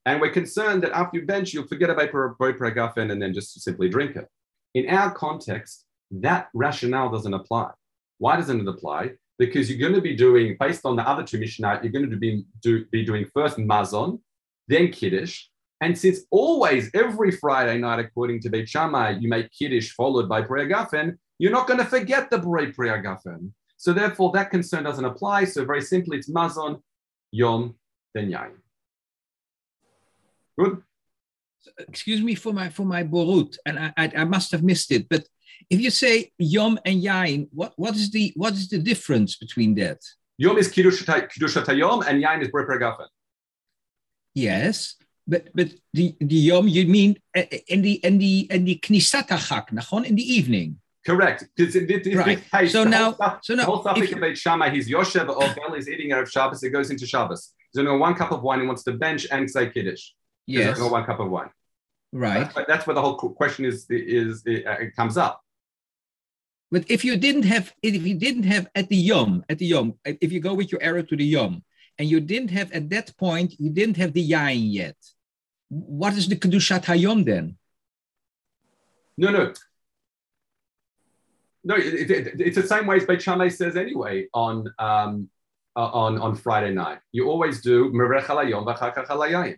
and 0.07 0.21
we're 0.21 0.31
concerned 0.31 0.83
that 0.83 0.93
after 0.93 1.19
you 1.19 1.27
bench, 1.27 1.53
you'll 1.53 1.67
forget 1.67 1.91
about 1.91 2.12
Gafen 2.12 3.11
and 3.11 3.21
then 3.21 3.33
just 3.35 3.61
simply 3.61 3.89
drink 3.89 4.17
it. 4.17 4.29
In 4.75 4.89
our 4.91 5.12
context, 5.12 5.85
that 6.11 6.49
rationale 6.55 7.11
doesn't 7.11 7.35
apply. 7.35 7.71
Why 8.19 8.37
doesn't 8.37 8.61
it 8.61 8.69
apply? 8.69 9.12
Because 9.38 9.69
you're 9.69 9.81
going 9.81 9.95
to 9.95 10.00
be 10.00 10.17
doing, 10.17 10.57
based 10.59 10.85
on 10.85 10.97
the 10.97 11.09
other 11.09 11.23
two 11.23 11.38
Mishnah, 11.38 11.81
you're 11.83 11.93
going 11.93 12.11
to 12.11 12.17
be, 12.17 12.45
do, 12.61 12.85
be 12.87 13.05
doing 13.05 13.26
first 13.35 13.59
Mazon, 13.59 14.21
then 14.69 14.91
Kiddush. 14.91 15.47
And 15.81 15.97
since 15.99 16.21
always, 16.31 16.91
every 16.95 17.33
Friday 17.33 17.79
night, 17.79 17.99
according 17.99 18.41
to 18.43 18.49
Beit 18.49 18.69
Shammai, 18.69 19.19
you 19.19 19.29
make 19.29 19.50
Kiddush 19.50 19.91
followed 19.93 20.29
by 20.29 20.43
Prayer 20.43 20.69
Gafen, 20.69 21.19
you're 21.38 21.53
not 21.53 21.67
going 21.67 21.81
to 21.81 21.85
forget 21.85 22.31
the 22.31 22.38
Prayer 22.38 23.03
Gafen. 23.03 23.50
So 23.76 23.93
therefore, 23.93 24.33
that 24.33 24.50
concern 24.50 24.85
doesn't 24.85 25.05
apply. 25.05 25.45
So 25.45 25.64
very 25.64 25.83
simply, 25.83 26.17
it's 26.19 26.31
Mazon, 26.31 26.81
Yom, 27.33 27.75
then 28.14 28.31
Yain. 28.31 28.53
Good? 30.59 30.83
Excuse 31.88 32.23
me 32.23 32.35
for 32.35 32.53
my 32.53 32.69
for 32.69 32.85
my 32.85 33.03
borut, 33.03 33.57
and 33.67 33.79
I, 33.79 33.93
I, 33.97 34.12
I 34.19 34.25
must 34.25 34.53
have 34.53 34.62
missed 34.62 34.93
it, 34.93 35.09
but 35.09 35.26
if 35.71 35.80
you 35.80 35.90
say 35.90 36.33
yom 36.38 36.78
and 36.85 37.02
yain, 37.02 37.49
what, 37.52 37.73
what 37.76 37.94
is 37.94 38.11
the 38.11 38.33
what 38.37 38.52
is 38.54 38.68
the 38.68 38.78
difference 38.78 39.37
between 39.37 39.75
that? 39.76 40.00
Yom 40.38 40.59
is 40.59 40.68
kiddush 40.68 41.04
yom, 41.06 42.02
and 42.02 42.23
yain 42.23 42.42
is 42.42 42.49
bre 42.49 42.64
Yes, 44.35 44.97
but 45.26 45.49
but 45.54 45.71
the, 45.92 46.16
the 46.21 46.35
yom 46.35 46.68
you 46.68 46.87
mean 46.87 47.16
uh, 47.37 47.42
in 47.68 47.83
the 47.83 47.92
in 48.04 48.18
the 48.18 48.40
in 48.50 48.64
the 48.64 48.80
knisata 48.83 49.38
chak, 49.38 49.71
nachon 49.71 50.04
in 50.04 50.16
the 50.16 50.35
evening. 50.35 50.80
Correct. 51.06 51.44
In 51.59 51.71
this 51.71 52.16
right. 52.16 52.50
case, 52.50 52.73
so 52.73 52.83
now, 52.83 53.12
stuff, 53.12 53.40
so 53.42 53.54
now, 53.54 53.66
the 53.66 53.71
whole 53.71 53.83
topic 53.83 54.11
about 54.12 54.38
Shammai, 54.38 54.71
he's 54.71 54.88
Yoshev 54.88 55.28
or 55.28 55.54
Bel 55.54 55.75
is 55.75 55.87
eating 55.87 56.11
Erev 56.11 56.30
Shabbos. 56.30 56.62
It 56.62 56.71
goes 56.71 56.90
into 56.90 57.06
Shabbos. 57.06 57.52
He's 57.71 57.78
only 57.80 57.99
one 57.99 58.14
cup 58.14 58.33
of 58.33 58.42
wine. 58.42 58.61
He 58.62 58.66
wants 58.66 58.85
to 58.85 58.92
bench 58.92 59.26
and 59.30 59.50
say 59.50 59.68
kiddush. 59.68 60.12
Yes. 60.47 60.78
Only 60.78 60.90
one 60.90 61.04
cup 61.04 61.21
of 61.21 61.30
wine. 61.30 61.50
Right. 62.11 62.50
That's, 62.54 62.66
that's 62.66 62.87
where 62.87 62.94
the 62.94 63.02
whole 63.02 63.16
question 63.16 63.66
is. 63.66 63.87
Is 63.90 64.44
it, 64.47 64.66
uh, 64.66 64.76
it 64.80 64.97
comes 64.97 65.18
up. 65.18 65.44
But 66.75 66.90
if 66.90 67.04
you 67.04 67.16
didn't 67.16 67.45
have, 67.45 67.73
if 67.85 68.04
you 68.04 68.16
didn't 68.16 68.43
have 68.54 68.66
at 68.75 68.88
the 68.88 68.97
yom, 68.97 69.45
at 69.49 69.59
the 69.61 69.66
yom, 69.66 69.95
if 70.04 70.33
you 70.33 70.40
go 70.40 70.54
with 70.54 70.73
your 70.73 70.83
arrow 70.83 71.02
to 71.02 71.14
the 71.14 71.25
yom, 71.25 71.62
and 71.99 72.09
you 72.09 72.19
didn't 72.19 72.50
have 72.50 72.73
at 72.73 72.90
that 72.90 73.16
point, 73.16 73.54
you 73.61 73.71
didn't 73.71 73.97
have 73.97 74.12
the 74.12 74.28
yain 74.33 74.73
yet. 74.73 74.97
What 75.69 76.14
is 76.14 76.26
the 76.26 76.35
kedushat 76.35 76.85
hayom 76.87 77.25
then? 77.25 77.59
No, 79.16 79.31
no, 79.31 79.52
no. 81.62 81.76
It, 81.76 82.11
it, 82.11 82.40
it's 82.40 82.57
the 82.57 82.66
same 82.66 82.88
way 82.88 82.97
as 82.97 83.04
Beit 83.07 83.23
Shammai 83.23 83.50
says 83.50 83.76
anyway 83.76 84.26
on 84.35 84.66
um, 84.81 85.28
uh, 85.76 85.90
on 86.02 86.19
on 86.19 86.35
Friday 86.35 86.75
night. 86.75 86.99
You 87.12 87.31
always 87.31 87.62
do 87.62 87.93
merech 87.93 88.25
halayom 88.25 88.66
v'chakach 88.66 89.57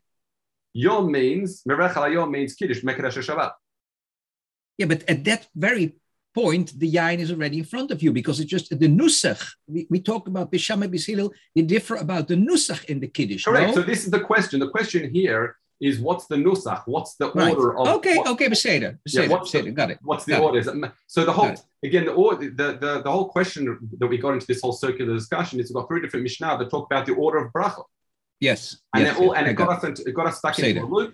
Yom 0.74 1.10
means 1.10 1.62
merech 1.66 1.94
halayom 1.94 2.30
means 2.30 2.52
kiddush 2.52 2.82
mekadesh 2.82 3.16
Shabbat. 3.26 3.52
Yeah, 4.76 4.84
but 4.84 5.08
at 5.08 5.24
that 5.24 5.48
very 5.54 5.96
point, 6.42 6.66
the 6.82 6.88
yain 6.96 7.18
is 7.24 7.30
already 7.34 7.58
in 7.62 7.66
front 7.74 7.88
of 7.94 7.98
you 8.04 8.10
because 8.20 8.36
it's 8.40 8.50
just 8.56 8.66
the 8.82 8.90
nusach. 9.00 9.42
We, 9.74 9.80
we 9.92 9.98
talk 10.10 10.22
about 10.32 10.46
bishama 10.52 10.86
bishilil, 10.94 11.28
they 11.54 11.62
differ 11.76 11.96
about 12.06 12.24
the 12.30 12.36
nusach 12.48 12.82
in 12.92 12.96
the 13.00 13.08
kiddush. 13.16 13.44
Correct. 13.46 13.68
no? 13.68 13.74
So 13.78 13.82
this 13.92 14.00
is 14.04 14.10
the 14.16 14.20
question. 14.30 14.54
The 14.66 14.72
question 14.76 15.00
here 15.20 15.44
is 15.88 15.94
what's 16.06 16.26
the 16.32 16.36
nusach? 16.46 16.82
What's 16.94 17.12
the 17.20 17.26
Right. 17.32 17.54
order 17.54 17.68
of 17.78 17.84
okay, 17.98 18.16
what- 18.18 18.28
okay, 18.34 18.48
Beseda, 18.54 18.88
Yeah, 19.06 19.28
what's 19.32 19.50
the- 19.52 19.70
got 19.80 19.88
it. 19.94 19.98
What's 20.10 20.24
the 20.28 20.34
order? 20.46 20.60
So 21.14 21.18
the 21.30 21.34
whole 21.38 21.54
again 21.88 22.04
the, 22.08 22.14
order, 22.24 22.50
the 22.60 22.68
the 22.84 22.90
the 23.06 23.10
whole 23.14 23.28
question 23.36 23.62
that 24.00 24.08
we 24.12 24.16
got 24.24 24.32
into 24.36 24.46
this 24.52 24.60
whole 24.64 24.76
circular 24.84 25.12
discussion 25.22 25.54
is 25.60 25.64
we've 25.70 25.78
got 25.80 25.86
three 25.90 26.02
different 26.04 26.24
mishnah 26.28 26.52
that 26.58 26.68
talk 26.74 26.84
about 26.90 27.04
the 27.08 27.14
order 27.24 27.38
of 27.44 27.48
bracha, 27.56 27.82
Yes. 28.48 28.60
and 28.94 29.02
yes, 29.04 29.18
all 29.20 29.30
yes, 29.32 29.36
and 29.38 29.44
it 29.50 29.54
got 29.60 29.68
got 29.68 29.76
us 29.78 29.84
into, 29.88 30.00
it 30.08 30.14
got 30.18 30.26
us 30.30 30.36
stuck 30.42 30.56
into 30.58 30.82
a 30.82 30.90
loop, 30.96 31.10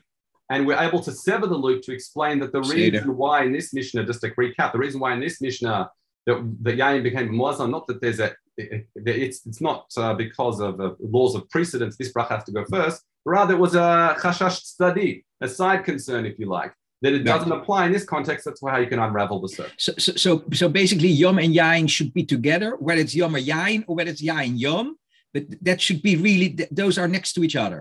and 0.52 0.66
we're 0.66 0.82
able 0.88 1.00
to 1.08 1.12
sever 1.26 1.46
the 1.46 1.60
loop 1.66 1.78
to 1.86 1.92
explain 1.98 2.34
that 2.40 2.52
the 2.52 2.60
reason 2.92 3.16
why 3.22 3.36
in 3.46 3.52
this 3.58 3.68
mishnah, 3.78 4.04
just 4.10 4.20
to 4.22 4.28
recap, 4.42 4.68
the 4.72 4.78
reason 4.86 4.98
why 5.04 5.10
in 5.16 5.20
this 5.26 5.36
mishnah 5.46 5.78
that 6.26 6.36
that 6.64 6.74
yain 6.80 7.02
became 7.08 7.28
a 7.32 7.32
muazzam, 7.40 7.70
not 7.76 7.84
that 7.88 7.98
there's 8.02 8.20
a 8.26 8.28
it- 8.62 8.86
it- 9.10 9.18
it's 9.26 9.38
it's 9.48 9.62
not 9.68 9.80
uh, 10.02 10.14
because 10.24 10.56
of 10.66 10.72
uh, 10.86 10.90
laws 11.16 11.32
of 11.38 11.42
precedence. 11.54 11.92
This 11.96 12.12
bracha 12.14 12.32
has 12.36 12.44
to 12.48 12.52
go 12.58 12.64
first. 12.76 12.98
Rather, 13.24 13.54
it 13.56 13.60
was 13.66 13.74
a 13.74 13.88
chashash 14.22 14.58
study, 14.74 15.10
a 15.40 15.48
side 15.58 15.80
concern, 15.90 16.22
if 16.30 16.34
you 16.40 16.46
like, 16.58 16.72
that 17.02 17.12
it 17.18 17.24
doesn't 17.32 17.52
apply 17.60 17.80
in 17.86 17.92
this 17.96 18.04
context. 18.14 18.44
That's 18.46 18.60
how 18.74 18.78
you 18.84 18.88
can 18.92 18.98
unravel 19.06 19.38
the 19.44 19.48
circle. 19.56 19.72
So, 19.86 19.92
so, 20.04 20.12
so, 20.24 20.30
so 20.60 20.64
basically, 20.80 21.08
yom 21.22 21.38
and 21.44 21.52
yain 21.60 21.84
should 21.94 22.12
be 22.18 22.24
together, 22.34 22.70
whether 22.86 23.00
it's 23.04 23.14
yom 23.20 23.34
or 23.36 23.42
yain 23.52 23.78
or 23.86 23.92
whether 23.96 24.10
it's 24.14 24.22
yain 24.30 24.52
yom. 24.66 24.86
But 25.34 25.44
that 25.68 25.78
should 25.80 26.02
be 26.08 26.14
really; 26.26 26.48
those 26.82 26.94
are 27.00 27.08
next 27.16 27.30
to 27.34 27.40
each 27.46 27.56
other. 27.64 27.80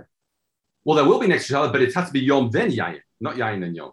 Well, 0.85 0.97
there 0.97 1.05
will 1.05 1.19
be 1.19 1.27
next 1.27 1.47
to 1.49 1.53
each 1.53 1.57
other, 1.57 1.73
but 1.73 1.83
it 1.83 1.93
has 1.95 2.07
to 2.09 2.13
be 2.13 2.21
Yom 2.21 2.51
then 2.51 2.71
Yayin, 2.71 3.01
not 3.21 3.35
Yayin 3.37 3.65
and 3.65 3.75
Yom. 3.75 3.93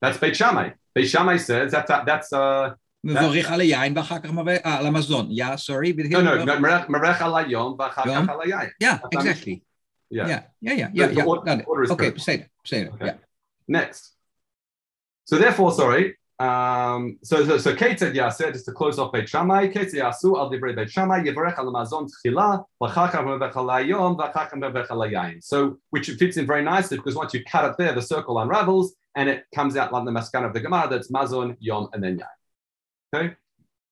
That's 0.00 0.18
Beit 0.18 0.36
Shammai. 0.36 0.70
Beit 0.94 1.08
Shammai 1.08 1.36
says 1.36 1.72
that's 1.72 1.90
that's 2.04 2.32
uh 2.32 2.74
Mevorich 3.06 3.48
ala 3.50 3.62
yain, 3.62 3.94
ואחר 3.94 4.18
כך 4.18 4.30
מברich- 4.32 4.62
ah, 4.64 4.80
ala 4.80 4.90
mazon. 4.90 5.26
Yeah, 5.30 5.54
sorry. 5.56 5.92
but 5.92 6.06
no 6.06 6.18
here 6.20 6.24
no 6.24 6.36
we 6.38 6.44
go. 6.44 6.56
Merech 6.58 6.86
Merech 6.88 7.20
ala 7.20 7.46
Yom 7.46 7.76
v'achar 7.78 8.04
Yom. 8.06 8.26
kach 8.26 8.34
ala 8.34 8.44
Yayin. 8.44 8.70
Yeah, 8.80 8.98
That's 8.98 9.14
how 9.14 9.20
exactly. 9.20 9.62
Yeah. 10.10 10.26
Yeah, 10.26 10.42
yeah, 10.60 10.72
yeah, 10.72 10.90
yeah. 10.92 11.06
The- 11.06 11.12
the 11.14 11.20
yeah. 11.20 11.24
order- 11.24 11.42
Got 11.44 11.58
it. 11.60 11.64
order 11.68 11.82
is 11.84 11.90
Okay, 11.92 12.10
correct. 12.10 12.20
say 12.20 12.34
it, 12.34 12.50
say 12.64 12.80
it. 12.82 12.92
Okay. 12.94 13.06
Yeah. 13.06 13.14
Next. 13.68 14.12
So 15.24 15.38
therefore, 15.38 15.70
sorry. 15.72 16.16
um, 16.41 17.19
so 17.21 17.45
so 17.45 17.59
so 17.59 17.75
said 17.75 18.15
Yaseh 18.15 18.51
just 18.51 18.65
to 18.65 18.71
close 18.71 18.97
off 18.97 19.11
Beit 19.11 19.29
Shammai. 19.29 19.71
Said 19.71 19.89
Yasu 19.89 20.39
al 20.39 20.49
divrei 20.49 20.75
Beit 20.75 20.89
Shammai 20.89 21.21
yivarech 21.23 21.59
al 21.59 21.71
mazon 21.71 22.09
tchila 22.09 22.65
v'achar 22.81 23.11
kach 23.11 23.23
merech 23.23 23.55
ala 23.55 23.79
Yom 23.81 24.17
v'achar 24.17 24.49
kach 24.49 24.53
merech 24.53 24.89
ala 24.89 25.07
Yayin. 25.07 25.43
So 25.43 25.77
which 25.91 26.09
fits 26.09 26.37
in 26.37 26.47
very 26.47 26.63
nicely 26.63 26.97
because 26.97 27.15
once 27.15 27.35
you 27.35 27.43
cut 27.43 27.69
it 27.69 27.77
there, 27.77 27.93
the 27.93 28.01
circle 28.01 28.39
unravels 28.39 28.95
and 29.15 29.29
it 29.29 29.43
comes 29.53 29.77
out 29.77 29.93
like 29.93 30.03
the 30.03 30.09
maskan 30.09 30.43
of 30.43 30.53
the 30.55 30.61
Gemara. 30.61 30.87
That's 30.89 31.11
mazon 31.11 31.57
Yom 31.59 31.89
and 31.93 32.03
then 32.03 32.17
Yayin. 32.17 33.13
Okay. 33.13 33.35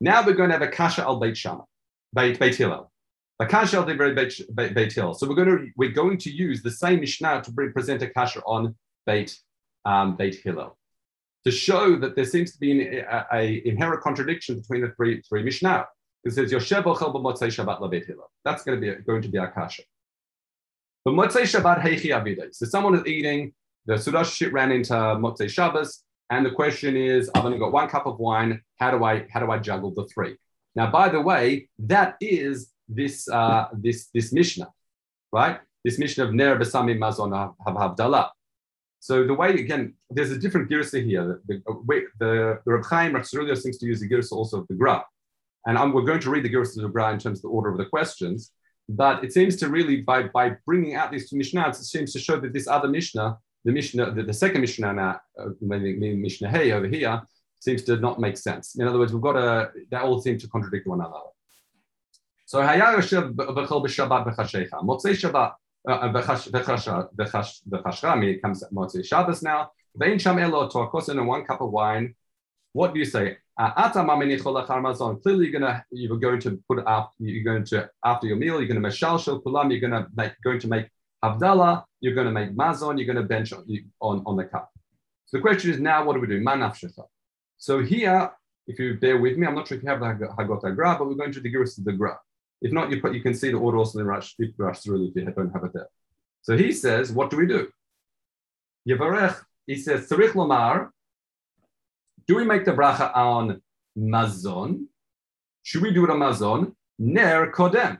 Now 0.01 0.25
we're 0.25 0.34
going 0.34 0.50
to 0.50 0.58
have 0.58 0.68
a 0.68 0.72
kasha 0.72 1.03
al 1.03 1.20
Beit 1.20 1.38
Shammai, 1.38 1.65
Beit 2.13 2.39
Beit 2.39 2.56
Hillel. 2.56 2.91
A 3.39 3.46
kasha 3.46 3.77
al 3.77 3.86
divrei 3.86 4.15
Beit 4.15 4.74
Beit 4.74 4.91
Hillel. 4.91 5.13
So 5.13 5.29
we're 5.29 5.36
going 5.36 5.56
to 5.56 5.68
we're 5.77 5.91
going 5.91 6.18
to 6.18 6.32
use 6.32 6.63
the 6.63 6.72
same 6.72 7.01
mishnah 7.01 7.44
to 7.44 7.51
present 7.51 8.01
a 8.01 8.10
kasha 8.10 8.41
on 8.41 8.75
Beit 9.06 9.38
um, 9.86 10.15
Beit 10.15 10.34
Hillel 10.44 10.78
to 11.50 11.56
show 11.56 11.96
that 12.01 12.15
there 12.15 12.25
seems 12.34 12.51
to 12.53 12.60
be 12.60 12.70
an 12.72 12.79
a, 13.15 13.25
a 13.39 13.62
inherent 13.72 14.01
contradiction 14.08 14.53
between 14.60 14.82
the 14.82 14.91
three 14.96 15.22
three 15.27 15.44
Mishnah. 15.44 15.86
It 16.25 16.32
says 16.34 16.51
Yoshev 16.51 16.84
ochel 16.84 17.13
b'motzei 17.15 17.50
Shabbat 17.58 18.06
Hillel. 18.06 18.29
That's 18.46 18.63
going 18.63 18.79
to 18.79 18.82
be 18.82 19.03
going 19.03 19.22
to 19.22 19.29
be 19.29 19.38
our 19.38 19.51
kasha. 19.51 19.84
But 21.03 21.13
motzei 21.13 21.46
Shabbat 21.53 21.82
heichi 21.82 22.10
avidei. 22.18 22.53
So 22.53 22.65
someone 22.65 22.96
is 22.96 23.06
eating. 23.06 23.53
The 23.86 23.96
Sudash 23.96 24.36
shit 24.36 24.51
ran 24.53 24.72
into 24.72 24.94
motzei 24.94 25.50
Shabbos, 25.50 26.03
and 26.29 26.46
the 26.46 26.51
question 26.51 26.96
is, 26.96 27.32
I've 27.34 27.46
only 27.46 27.58
got 27.58 27.72
one 27.72 27.88
cup 27.89 28.06
of 28.06 28.20
wine. 28.20 28.62
How 28.79 28.91
do 28.91 29.03
I 29.03 29.25
how 29.32 29.39
do 29.39 29.50
I 29.51 29.58
juggle 29.60 29.91
the 29.91 30.06
three? 30.13 30.36
Now, 30.75 30.91
by 30.91 31.10
the 31.10 31.22
way, 31.22 31.70
that 31.79 32.15
is 32.22 32.72
this 32.88 33.27
uh, 33.29 33.70
this 33.74 34.10
this 34.13 34.32
Mishnah, 34.32 34.70
right? 35.32 35.60
This 35.86 35.98
Mishnah 35.98 36.25
of 36.25 36.34
Ner 36.34 36.60
Besamim 36.60 37.00
Mazon 37.00 37.32
Hav 37.34 37.75
Havdalah. 37.84 38.29
So 39.00 39.25
the 39.25 39.34
way 39.34 39.50
again, 39.51 39.94
there's 40.10 40.32
a 40.32 40.38
different 40.38 40.70
girsa 40.70 41.03
here. 41.03 41.41
The 41.48 41.62
the, 41.65 42.01
the, 42.20 42.60
the 42.65 42.72
Reb 42.74 42.86
Chaim 42.86 43.13
Ratzurlia 43.13 43.58
seems 43.58 43.77
to 43.77 43.86
use 43.86 44.00
the 44.01 44.10
girsa 44.10 44.34
also 44.34 44.60
of 44.60 44.68
the 44.68 44.75
Gra, 44.75 45.03
and 45.65 45.77
I'm, 45.77 45.94
we're 45.94 46.03
going 46.03 46.20
to 46.22 46.29
read 46.29 46.44
the 46.44 46.50
girsa 46.50 46.77
of 46.77 46.84
the 46.84 46.89
Gra 46.89 47.12
in 47.13 47.20
terms 47.20 47.39
of 47.39 47.44
the 47.44 47.50
order 47.50 47.70
of 47.70 47.77
the 47.77 47.86
questions. 47.86 48.51
But 48.89 49.24
it 49.24 49.32
seems 49.34 49.56
to 49.58 49.70
really 49.70 50.01
by 50.01 50.24
by 50.24 50.56
bringing 50.65 50.96
out 50.96 51.12
these 51.12 51.29
two 51.29 51.38
mishnahs, 51.38 51.79
it 51.79 51.86
seems 51.86 52.12
to 52.13 52.20
show 52.20 52.39
that 52.39 52.53
this 52.53 52.68
other 52.68 52.88
mishnah, 52.88 53.38
the 53.63 53.72
mishnah, 53.72 54.12
the, 54.12 54.24
the 54.24 54.34
second 54.34 54.62
mishnah 54.62 54.94
now, 54.94 55.22
uh, 55.39 55.50
mishnah 55.62 56.50
hey 56.50 56.72
over 56.72 56.88
here, 56.88 57.22
seems 57.60 57.84
to 57.84 57.98
not 57.98 58.20
make 58.20 58.38
sense. 58.38 58.75
In 58.75 58.88
other 58.88 58.98
words, 59.00 59.13
we've 59.13 59.22
got 59.22 59.38
a 59.38 59.72
they 59.91 59.98
all 59.98 60.20
seem 60.22 60.38
to 60.39 60.48
contradict 60.48 60.88
one 60.88 61.00
another. 61.00 61.20
So. 62.48 62.60
Motzei 64.84 65.13
Shabbat 65.13 65.53
uh, 65.89 66.13
b'chash- 66.13 66.51
b'chash- 66.51 67.10
b'chash- 67.15 67.62
b'chashra, 67.69 68.10
I 68.12 68.15
mean, 68.15 68.29
it 68.29 68.41
comes 68.41 68.63
Motzei 68.74 69.05
Shabbos 69.05 69.41
now. 69.41 69.72
Vein 69.96 70.19
sham 70.19 70.39
elo 70.39 70.69
torkosin 70.69 71.17
and 71.17 71.27
one 71.27 71.46
cup 71.46 71.62
of 71.62 71.72
wine. 71.72 72.15
What 72.74 72.93
do 72.93 73.00
you 73.00 73.05
say? 73.05 73.38
Uh. 73.58 73.89
Clearly, 73.89 75.48
you're 75.48 75.60
gonna 75.60 75.84
you're 75.91 76.17
going 76.17 76.39
to 76.41 76.63
put 76.69 76.86
up. 76.86 77.12
You're 77.19 77.43
going 77.43 77.65
to 77.65 77.89
after 78.05 78.27
your 78.27 78.38
meal. 78.38 78.60
You're 78.60 78.67
going 78.67 78.81
to 78.81 78.88
mashal 78.88 79.19
shel 79.22 79.41
kulam. 79.41 79.72
You're 79.72 79.81
going 79.81 80.03
to 80.03 80.08
make 80.15 80.34
going 80.43 80.60
to 80.60 80.67
make 80.67 80.88
havdalah. 81.24 81.84
You're 82.00 82.13
going 82.13 82.27
to 82.27 82.31
make 82.31 82.55
mazon. 82.55 82.98
You're 82.98 83.08
going 83.08 83.17
to 83.17 83.24
bench 83.24 83.51
on, 83.51 83.65
on 84.00 84.24
on 84.25 84.38
the 84.38 84.46
cup. 84.46 84.69
So 85.25 85.38
the 85.38 85.41
question 85.41 85.72
is 85.72 85.79
now, 85.79 86.05
what 86.05 86.13
do 86.13 86.22
we 86.22 86.27
do? 86.27 86.41
Manafshecha. 86.41 87.03
So 87.58 87.84
here, 87.84 88.31
if 88.67 88.79
you 88.79 88.96
bear 88.96 89.17
with 89.17 89.38
me, 89.38 89.46
I'm 89.46 89.55
not 89.55 89.67
sure 89.67 89.77
if 89.77 89.84
you 89.84 89.89
have 89.89 90.00
the 90.00 90.27
Hagot 90.38 90.63
Agra, 90.63 90.96
but 90.98 91.08
we're 91.08 91.15
going 91.15 91.34
to 91.34 91.39
the 91.39 91.51
girsa 91.53 91.79
of 91.79 91.86
the 91.86 91.93
Gra. 91.93 92.17
If 92.62 92.72
not, 92.72 92.92
you 92.92 93.01
put 93.01 93.13
you 93.13 93.22
can 93.22 93.34
see 93.34 93.51
the 93.51 93.58
order 93.58 93.78
also 93.78 94.00
in 94.00 94.06
Rush 94.06 94.36
Rush 94.58 94.80
through 94.80 95.08
if 95.10 95.16
you 95.16 95.25
don't 95.32 95.51
have 95.51 95.63
it 95.63 95.74
there. 95.74 95.89
So 96.42 96.58
he 96.58 96.72
says, 96.72 97.12
what 97.12 97.30
do 97.30 97.38
we 97.38 97.48
do? 97.48 97.70
Yevarech, 98.88 99.38
he 99.68 99.75
says, 99.75 100.10
Tzarich 100.10 100.32
Lomar, 100.32 100.89
do 102.28 102.36
we 102.36 102.46
make 102.46 102.66
the 102.66 102.72
bracha 102.72 103.16
on 103.16 103.62
mazon? 103.98 104.86
Should 105.63 105.82
we 105.82 105.92
do 105.92 106.04
it 106.06 106.10
on 106.10 106.20
mazon? 106.20 106.75
Ner 106.98 107.51
kodem. 107.51 108.00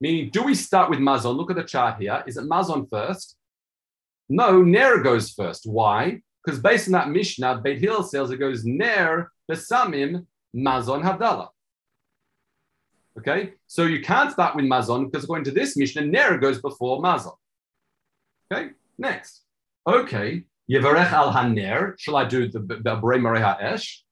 Meaning, 0.00 0.30
do 0.30 0.42
we 0.42 0.54
start 0.54 0.90
with 0.90 0.98
mazon? 0.98 1.36
Look 1.36 1.50
at 1.50 1.56
the 1.56 1.62
chart 1.62 2.00
here. 2.00 2.22
Is 2.26 2.36
it 2.36 2.44
mazon 2.44 2.88
first? 2.90 3.36
No, 4.28 4.62
ner 4.62 5.02
goes 5.02 5.30
first. 5.30 5.66
Why? 5.66 6.20
Because 6.44 6.60
based 6.60 6.88
on 6.88 6.92
that 6.92 7.10
Mishnah, 7.10 7.60
Beit 7.62 7.80
Hillel 7.80 8.02
says 8.02 8.30
it 8.30 8.36
goes 8.36 8.64
ner 8.64 9.32
besamim 9.50 10.26
mazon 10.54 11.02
havdalah. 11.02 11.48
Okay, 13.18 13.54
so 13.66 13.84
you 13.84 14.02
can't 14.02 14.30
start 14.30 14.54
with 14.54 14.66
mazon 14.66 15.06
because 15.06 15.24
according 15.24 15.44
to 15.44 15.50
this 15.50 15.76
Mishnah, 15.76 16.02
ner 16.02 16.36
goes 16.36 16.60
before 16.60 17.00
mazon. 17.00 17.32
Okay, 18.52 18.70
next. 18.98 19.42
Okay, 19.86 20.44
yevarech 20.70 21.12
al 21.12 21.32
haner. 21.32 21.98
Shall 21.98 22.16
I 22.16 22.24
do 22.24 22.48
the 22.48 22.58
the 22.58 22.96
Borei 22.96 23.20
Moreh 23.20 23.40
ha'esh? 23.40 24.04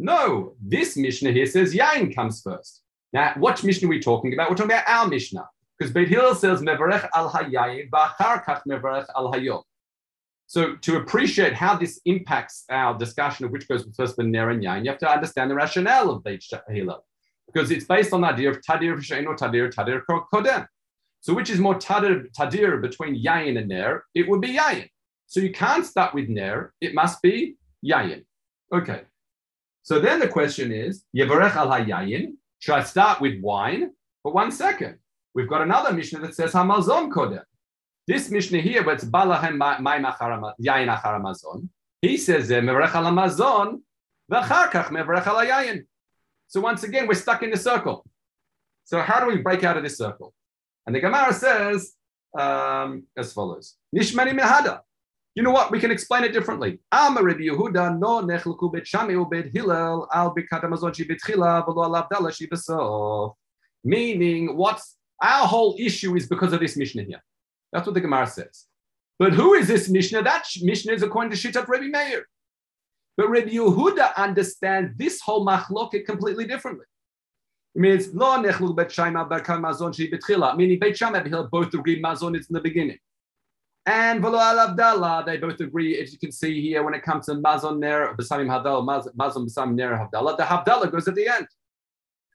No, 0.00 0.54
this 0.60 0.96
Mishnah 0.96 1.30
here 1.30 1.46
says 1.46 1.74
yain 1.74 2.14
comes 2.14 2.42
first. 2.42 2.82
Now, 3.12 3.34
what 3.36 3.62
Mishnah 3.62 3.86
are 3.86 3.90
we 3.90 4.00
talking 4.00 4.34
about? 4.34 4.50
We're 4.50 4.56
talking 4.56 4.72
about 4.72 4.88
our 4.88 5.06
Mishnah 5.06 5.48
because 5.78 5.92
Beit 5.92 6.08
Hillel 6.08 6.34
says 6.34 6.60
mevarech 6.60 7.08
al 7.14 7.30
hayayin 7.30 7.90
v'achar 7.90 8.44
kach 8.44 8.62
mevarech 8.68 9.06
al 9.14 9.32
hayom. 9.32 9.62
So 10.48 10.76
to 10.76 10.96
appreciate 10.96 11.52
how 11.52 11.76
this 11.76 12.00
impacts 12.06 12.64
our 12.70 12.98
discussion 12.98 13.44
of 13.44 13.52
which 13.52 13.68
goes 13.68 13.86
first 13.96 14.16
with 14.16 14.26
ner 14.26 14.50
and 14.50 14.64
yain, 14.64 14.84
you 14.84 14.90
have 14.90 14.98
to 15.00 15.10
understand 15.10 15.50
the 15.50 15.54
rationale 15.54 16.10
of 16.10 16.24
Beit 16.24 16.44
Hillel 16.68 17.04
because 17.52 17.70
it's 17.70 17.84
based 17.84 18.12
on 18.12 18.20
the 18.20 18.28
idea 18.28 18.50
of 18.50 18.60
tadir 18.60 18.94
v'shein 18.96 19.26
or 19.26 19.34
tadir 19.34 19.72
tadir 19.72 20.02
kodem. 20.06 20.66
So 21.20 21.34
which 21.34 21.50
is 21.50 21.58
more 21.58 21.74
tadir, 21.74 22.26
tadir 22.38 22.80
between 22.80 23.22
yayin 23.22 23.58
and 23.58 23.68
ner? 23.68 24.04
It 24.14 24.28
would 24.28 24.40
be 24.40 24.56
yayin. 24.56 24.88
So 25.26 25.40
you 25.40 25.52
can't 25.52 25.84
start 25.84 26.14
with 26.14 26.28
ner; 26.28 26.72
it 26.80 26.94
must 26.94 27.20
be 27.22 27.56
yayin. 27.84 28.24
Okay. 28.72 29.02
So 29.82 29.98
then 29.98 30.20
the 30.20 30.28
question 30.28 30.70
is, 30.70 31.04
yevarech 31.16 31.56
al 31.56 31.68
hayayin. 31.68 32.34
Should 32.60 32.74
I 32.74 32.82
start 32.82 33.20
with 33.20 33.40
wine? 33.40 33.92
But 34.22 34.34
one 34.34 34.50
second, 34.52 34.98
we've 35.34 35.48
got 35.48 35.62
another 35.62 35.92
Mishnah 35.92 36.20
that 36.20 36.34
says 36.34 36.52
hamazon 36.52 37.10
kodem. 37.10 37.42
This 38.06 38.30
Mishnah 38.30 38.60
here, 38.60 38.82
but 38.82 38.94
it's 38.94 39.04
balahem 39.04 39.56
mai 39.56 39.78
yayin 39.78 40.94
achar 40.94 41.20
hamazon. 41.20 41.68
He 42.02 42.16
says 42.16 42.48
mevarech 42.50 42.94
al 42.94 43.04
hamazon 43.04 43.80
v'achar 44.30 44.70
kach 44.70 44.88
mevarech 44.88 45.26
al 45.26 45.36
hayayin. 45.36 45.84
So 46.48 46.60
once 46.60 46.82
again, 46.82 47.06
we're 47.06 47.14
stuck 47.14 47.42
in 47.42 47.50
the 47.50 47.56
circle. 47.56 48.04
So 48.84 49.00
how 49.00 49.20
do 49.20 49.26
we 49.26 49.36
break 49.36 49.64
out 49.64 49.76
of 49.76 49.82
this 49.82 49.98
circle? 49.98 50.34
And 50.86 50.96
the 50.96 51.00
Gemara 51.00 51.32
says 51.32 51.94
um, 52.36 53.04
as 53.16 53.32
follows: 53.32 53.76
Nishmani 53.94 54.38
mehada. 54.38 54.80
You 55.34 55.42
know 55.44 55.52
what? 55.52 55.70
We 55.70 55.78
can 55.78 55.90
explain 55.92 56.24
it 56.24 56.32
differently. 56.32 56.80
Meaning, 63.84 64.56
what's 64.56 64.96
our 65.22 65.46
whole 65.46 65.76
issue 65.78 66.16
is 66.16 66.26
because 66.26 66.52
of 66.52 66.60
this 66.60 66.76
Mishnah 66.76 67.04
here. 67.04 67.22
That's 67.72 67.86
what 67.86 67.94
the 67.94 68.00
Gemara 68.00 68.26
says. 68.26 68.66
But 69.18 69.32
who 69.32 69.54
is 69.54 69.68
this 69.68 69.88
Mishnah? 69.88 70.22
That 70.22 70.44
Mishnah 70.62 70.92
is 70.92 71.02
according 71.02 71.30
to 71.32 71.36
Shittat 71.36 71.68
Rabbi 71.68 71.86
Meir. 71.86 72.26
But 73.18 73.30
Rabbi 73.30 73.50
Yehuda 73.50 74.14
understands 74.16 74.96
this 74.96 75.20
whole 75.20 75.44
machloket 75.44 76.06
completely 76.06 76.46
differently. 76.46 76.86
It 77.74 77.80
means 77.80 78.14
lo 78.14 78.40
nechlu 78.40 78.76
bet 78.76 78.90
shaima 78.90 79.28
barkan 79.28 79.60
mazon 79.60 79.92
shi 79.92 80.08
betchila. 80.08 80.56
Meaning 80.56 80.78
Beit 80.78 80.96
Shammai 80.96 81.18
and 81.18 81.50
both 81.50 81.74
agree 81.74 82.00
mazon 82.00 82.36
is 82.36 82.46
in 82.48 82.54
the 82.54 82.60
beginning. 82.60 82.96
And 83.86 84.22
v'lo 84.22 84.38
al 84.38 84.68
havdalah, 84.68 85.26
they 85.26 85.36
both 85.36 85.58
agree, 85.58 86.00
as 86.00 86.12
you 86.12 86.18
can 86.18 86.30
see 86.30 86.62
here, 86.62 86.84
when 86.84 86.94
it 86.94 87.02
comes 87.02 87.26
to 87.26 87.34
mazon 87.34 87.80
ner 87.80 88.14
b'samim 88.14 88.46
havdalah, 88.46 89.12
mazon 89.16 89.46
b'samim 89.48 89.74
ner 89.74 89.98
havdalah, 89.98 90.36
the 90.36 90.44
havdalah 90.44 90.92
goes 90.92 91.08
at 91.08 91.16
the 91.16 91.26
end. 91.26 91.48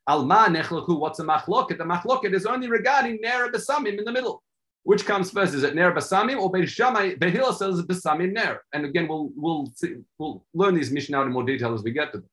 Alma 0.05 0.47
nechlechu, 0.49 0.99
what's 0.99 1.19
a 1.19 1.23
machloket? 1.23 1.77
The 1.77 1.85
machloket 1.85 2.33
is 2.33 2.45
only 2.45 2.69
regarding 2.69 3.19
ner 3.21 3.49
b'samim 3.49 3.97
in 3.97 4.03
the 4.03 4.11
middle. 4.11 4.43
Which 4.83 5.05
comes 5.05 5.31
first? 5.31 5.53
Is 5.53 5.63
it 5.63 5.75
ner 5.75 5.93
basamim 5.93 6.39
or 6.39 6.51
Beit 6.51 6.69
Shammai? 6.69 7.15
Says 7.19 7.81
basamim 7.83 8.33
ner. 8.33 8.61
And 8.73 8.85
again, 8.85 9.07
we'll 9.07 9.31
we'll 9.35 9.71
see, 9.75 9.95
we'll 10.17 10.45
learn 10.53 10.75
these 10.75 10.91
mishnah 10.91 11.21
in 11.21 11.31
more 11.31 11.43
detail 11.43 11.73
as 11.73 11.83
we 11.83 11.91
get 11.91 12.11
to 12.11 12.19
them. 12.19 12.29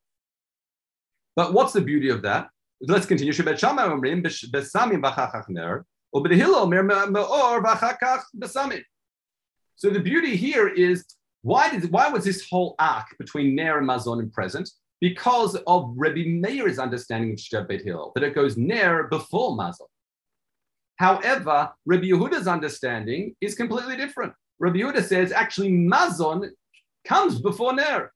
But 1.37 1.53
what's 1.55 1.73
the 1.73 1.81
beauty 1.81 2.09
of 2.11 2.23
that? 2.23 2.49
Let's 2.81 3.07
continue. 3.07 3.33
Beit 3.33 3.61
Shammai 3.61 3.85
omrim 3.85 4.23
basamim 4.23 5.01
v'chachach 5.01 5.49
ner, 5.49 5.87
or 6.13 6.23
Beit 6.23 6.39
mer 6.39 6.83
meor 6.83 7.63
basamim. 7.63 8.83
So 9.77 9.89
the 9.89 10.01
beauty 10.01 10.37
here 10.37 10.69
is 10.69 11.05
why 11.43 11.71
did 11.71 11.91
why 11.93 12.09
was 12.09 12.25
this 12.25 12.49
whole 12.51 12.75
arc 12.79 13.17
between 13.19 13.55
ner 13.55 13.79
and 13.79 13.87
mazon 13.87 14.19
and 14.19 14.33
present? 14.33 14.69
Because 15.01 15.57
of 15.67 15.95
Rabbi 15.97 16.25
Meir's 16.27 16.79
understanding 16.79 17.33
of 17.33 17.39
Shabbat 17.39 17.83
Hillel 17.83 18.13
that 18.15 18.25
it 18.25 18.35
goes 18.35 18.59
ner 18.59 19.05
before 19.05 19.57
mazon. 19.57 19.87
However, 21.01 21.73
Rabbi 21.87 22.09
Yehuda's 22.09 22.47
understanding 22.47 23.35
is 23.41 23.55
completely 23.55 23.97
different. 23.97 24.35
Rabbi 24.59 24.81
Yehuda 24.81 25.03
says 25.03 25.33
actually 25.33 25.71
Mazon 25.71 26.51
comes 27.07 27.41
before 27.41 27.73
Ner. 27.73 28.13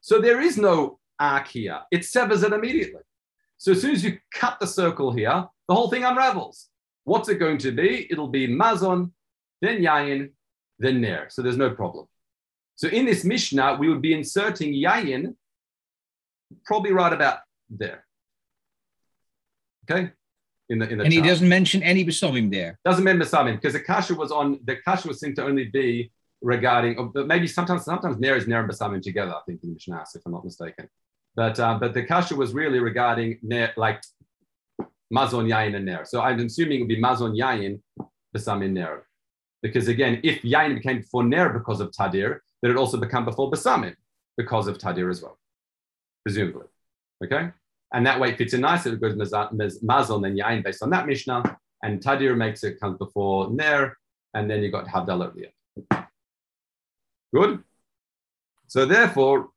So 0.00 0.18
there 0.18 0.40
is 0.40 0.56
no 0.56 0.98
arc 1.20 1.48
here. 1.48 1.80
It 1.90 2.06
severs 2.06 2.44
it 2.44 2.54
immediately. 2.54 3.02
So 3.58 3.72
as 3.72 3.82
soon 3.82 3.90
as 3.90 4.02
you 4.02 4.18
cut 4.34 4.58
the 4.58 4.66
circle 4.66 5.12
here, 5.12 5.44
the 5.68 5.74
whole 5.74 5.90
thing 5.90 6.04
unravels. 6.04 6.70
What's 7.04 7.28
it 7.28 7.38
going 7.38 7.58
to 7.58 7.72
be? 7.72 8.06
It'll 8.10 8.28
be 8.28 8.48
Mazon, 8.48 9.12
then 9.60 9.82
Yayin, 9.82 10.30
then 10.78 11.02
Ner. 11.02 11.26
So 11.28 11.42
there's 11.42 11.58
no 11.58 11.72
problem. 11.74 12.06
So 12.76 12.88
in 12.88 13.04
this 13.04 13.22
Mishnah, 13.22 13.76
we 13.78 13.90
would 13.90 14.00
be 14.00 14.14
inserting 14.14 14.72
Yayin 14.72 15.34
probably 16.64 16.92
right 16.92 17.12
about 17.12 17.40
there. 17.68 18.06
Okay? 19.84 20.12
In 20.72 20.78
the 20.78 20.88
in 20.88 20.98
the 20.98 21.04
and 21.04 21.12
he 21.12 21.20
doesn't 21.20 21.48
mention 21.48 21.82
any 21.82 22.04
besomim 22.04 22.50
there. 22.50 22.78
doesn't 22.84 23.04
mention 23.04 23.22
Besamim 23.22 23.56
because 23.56 23.74
the 23.74 23.80
kasha 23.80 24.14
was 24.14 24.32
on 24.32 24.58
the 24.64 24.76
kasha 24.84 25.06
was 25.08 25.20
seen 25.20 25.34
to 25.36 25.44
only 25.44 25.66
be 25.66 26.10
regarding 26.40 26.92
or 26.98 27.04
maybe 27.32 27.46
sometimes 27.46 27.84
sometimes 27.84 28.18
Ner 28.18 28.36
is 28.36 28.46
Ner 28.48 28.60
and 28.60 28.70
Besamim 28.70 29.02
together. 29.02 29.32
I 29.32 29.42
think 29.46 29.62
in 29.62 29.74
Mishnah, 29.74 30.04
if 30.14 30.22
I'm 30.26 30.32
not 30.32 30.44
mistaken. 30.44 30.88
But 31.36 31.60
uh, 31.60 31.78
but 31.78 31.94
the 31.94 32.04
kasha 32.04 32.34
was 32.34 32.52
really 32.52 32.80
regarding 32.90 33.38
Ner 33.42 33.72
like 33.76 34.00
Mazon 35.12 35.46
Yain 35.52 35.76
and 35.76 35.84
Ner. 35.84 36.04
So 36.04 36.22
I'm 36.22 36.40
assuming 36.40 36.78
it 36.78 36.82
would 36.82 36.88
be 36.88 37.00
Mazon 37.00 37.36
Yain 37.42 37.80
Besamim 38.34 38.72
Ner. 38.72 39.04
Because 39.62 39.88
again, 39.88 40.20
if 40.24 40.42
Yain 40.42 40.74
became 40.74 40.98
before 40.98 41.22
Ner 41.22 41.50
because 41.50 41.80
of 41.80 41.92
Tadir, 41.92 42.40
then 42.60 42.70
it 42.70 42.76
also 42.76 42.96
become 42.96 43.24
before 43.24 43.50
Besamim 43.50 43.94
because 44.36 44.66
of 44.66 44.78
Tadir 44.78 45.10
as 45.10 45.22
well, 45.22 45.38
presumably. 46.24 46.66
Okay? 47.24 47.50
And 47.92 48.06
that 48.06 48.18
way 48.18 48.30
it 48.30 48.38
fits 48.38 48.54
in 48.54 48.62
nicely. 48.62 48.96
Goes 48.96 49.16
Mazon 49.16 50.26
and 50.26 50.38
Yain 50.38 50.64
based 50.64 50.82
on 50.82 50.90
that 50.90 51.06
Mishnah. 51.06 51.58
And 51.82 52.00
Tadir 52.00 52.36
makes 52.36 52.64
it 52.64 52.80
come 52.80 52.96
before 52.96 53.50
Ner. 53.50 53.96
And 54.34 54.50
then 54.50 54.62
you 54.62 54.70
got 54.70 54.86
the 54.86 55.50
end. 55.90 56.06
Good. 57.34 57.62
So 58.66 58.86
therefore, 58.86 59.48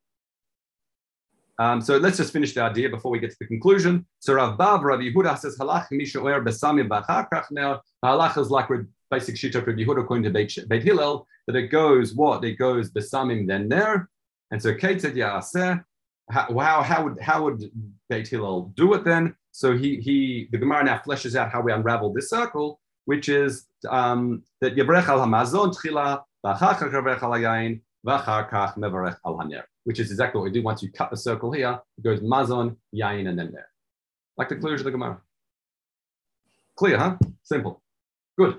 um, 1.57 1.79
so 1.79 1.97
let's 1.97 2.17
just 2.17 2.33
finish 2.33 2.53
the 2.53 2.61
idea 2.61 2.89
before 2.89 3.11
we 3.11 3.19
get 3.19 3.31
to 3.31 3.37
the 3.39 3.47
conclusion. 3.47 4.05
So 4.19 4.33
Rav 4.33 4.57
Bav, 4.57 4.81
Rav 4.83 4.99
Yehuda 4.99 5.37
says 5.39 5.57
halach 5.57 5.87
mishoer 5.91 6.45
besamim 6.45 6.89
b'chakach 6.89 7.45
now. 7.51 7.81
Halach 8.03 8.37
is 8.37 8.49
like 8.49 8.67
basic 9.09 9.35
shita 9.35 9.55
of 9.55 9.63
Yehuda 9.63 10.01
according 10.01 10.23
to 10.23 10.31
Beit, 10.31 10.83
Hillel 10.83 11.25
that 11.47 11.55
it 11.55 11.67
goes 11.67 12.13
what? 12.13 12.43
It 12.43 12.55
goes 12.55 12.91
besamim 12.91 13.47
then 13.47 13.69
ner. 13.69 14.09
And 14.51 14.61
so 14.61 14.73
Kate 14.75 15.01
said 15.01 15.15
yaseh 15.15 15.83
how, 16.29 16.81
how, 16.81 17.03
would 17.03 17.19
how 17.19 17.43
would 17.43 17.71
Beit 18.09 18.27
Hillel 18.27 18.73
do 18.75 18.93
it 18.93 19.03
then? 19.03 19.35
So 19.51 19.77
he 19.77 19.97
he 19.97 20.49
the 20.51 20.57
Gemara 20.57 20.83
now 20.83 21.01
fleshes 21.05 21.35
out 21.35 21.51
how 21.51 21.61
we 21.61 21.71
unravel 21.71 22.11
this 22.13 22.29
circle, 22.29 22.79
which 23.05 23.29
is 23.29 23.67
um, 23.89 24.43
that 24.61 24.75
Yevrech 24.75 25.07
al 25.07 25.19
Hamazon 25.19 25.73
Tchila 25.75 26.23
v'achach 26.45 26.79
Yevrech 26.79 27.21
al 27.21 27.31
Hayayin 27.31 27.81
v'achar 28.05 28.49
kach 28.49 28.75
Mevarech 28.77 29.17
al 29.25 29.37
Haner, 29.37 29.63
which 29.83 29.99
is 29.99 30.11
exactly 30.11 30.39
what 30.39 30.45
we 30.45 30.51
do. 30.51 30.63
Once 30.63 30.81
you 30.83 30.91
cut 30.91 31.09
the 31.09 31.17
circle 31.17 31.51
here, 31.51 31.79
it 31.97 32.03
goes 32.03 32.19
Mazon, 32.21 32.75
Yain, 32.93 33.29
and 33.29 33.39
then 33.39 33.51
there, 33.51 33.69
like 34.37 34.49
the 34.49 34.55
conclusion 34.55 34.79
of 34.79 34.85
the 34.85 34.91
Gemara. 34.91 35.21
Clear, 36.75 36.97
huh? 36.97 37.17
Simple. 37.43 37.81
Good. 38.37 38.57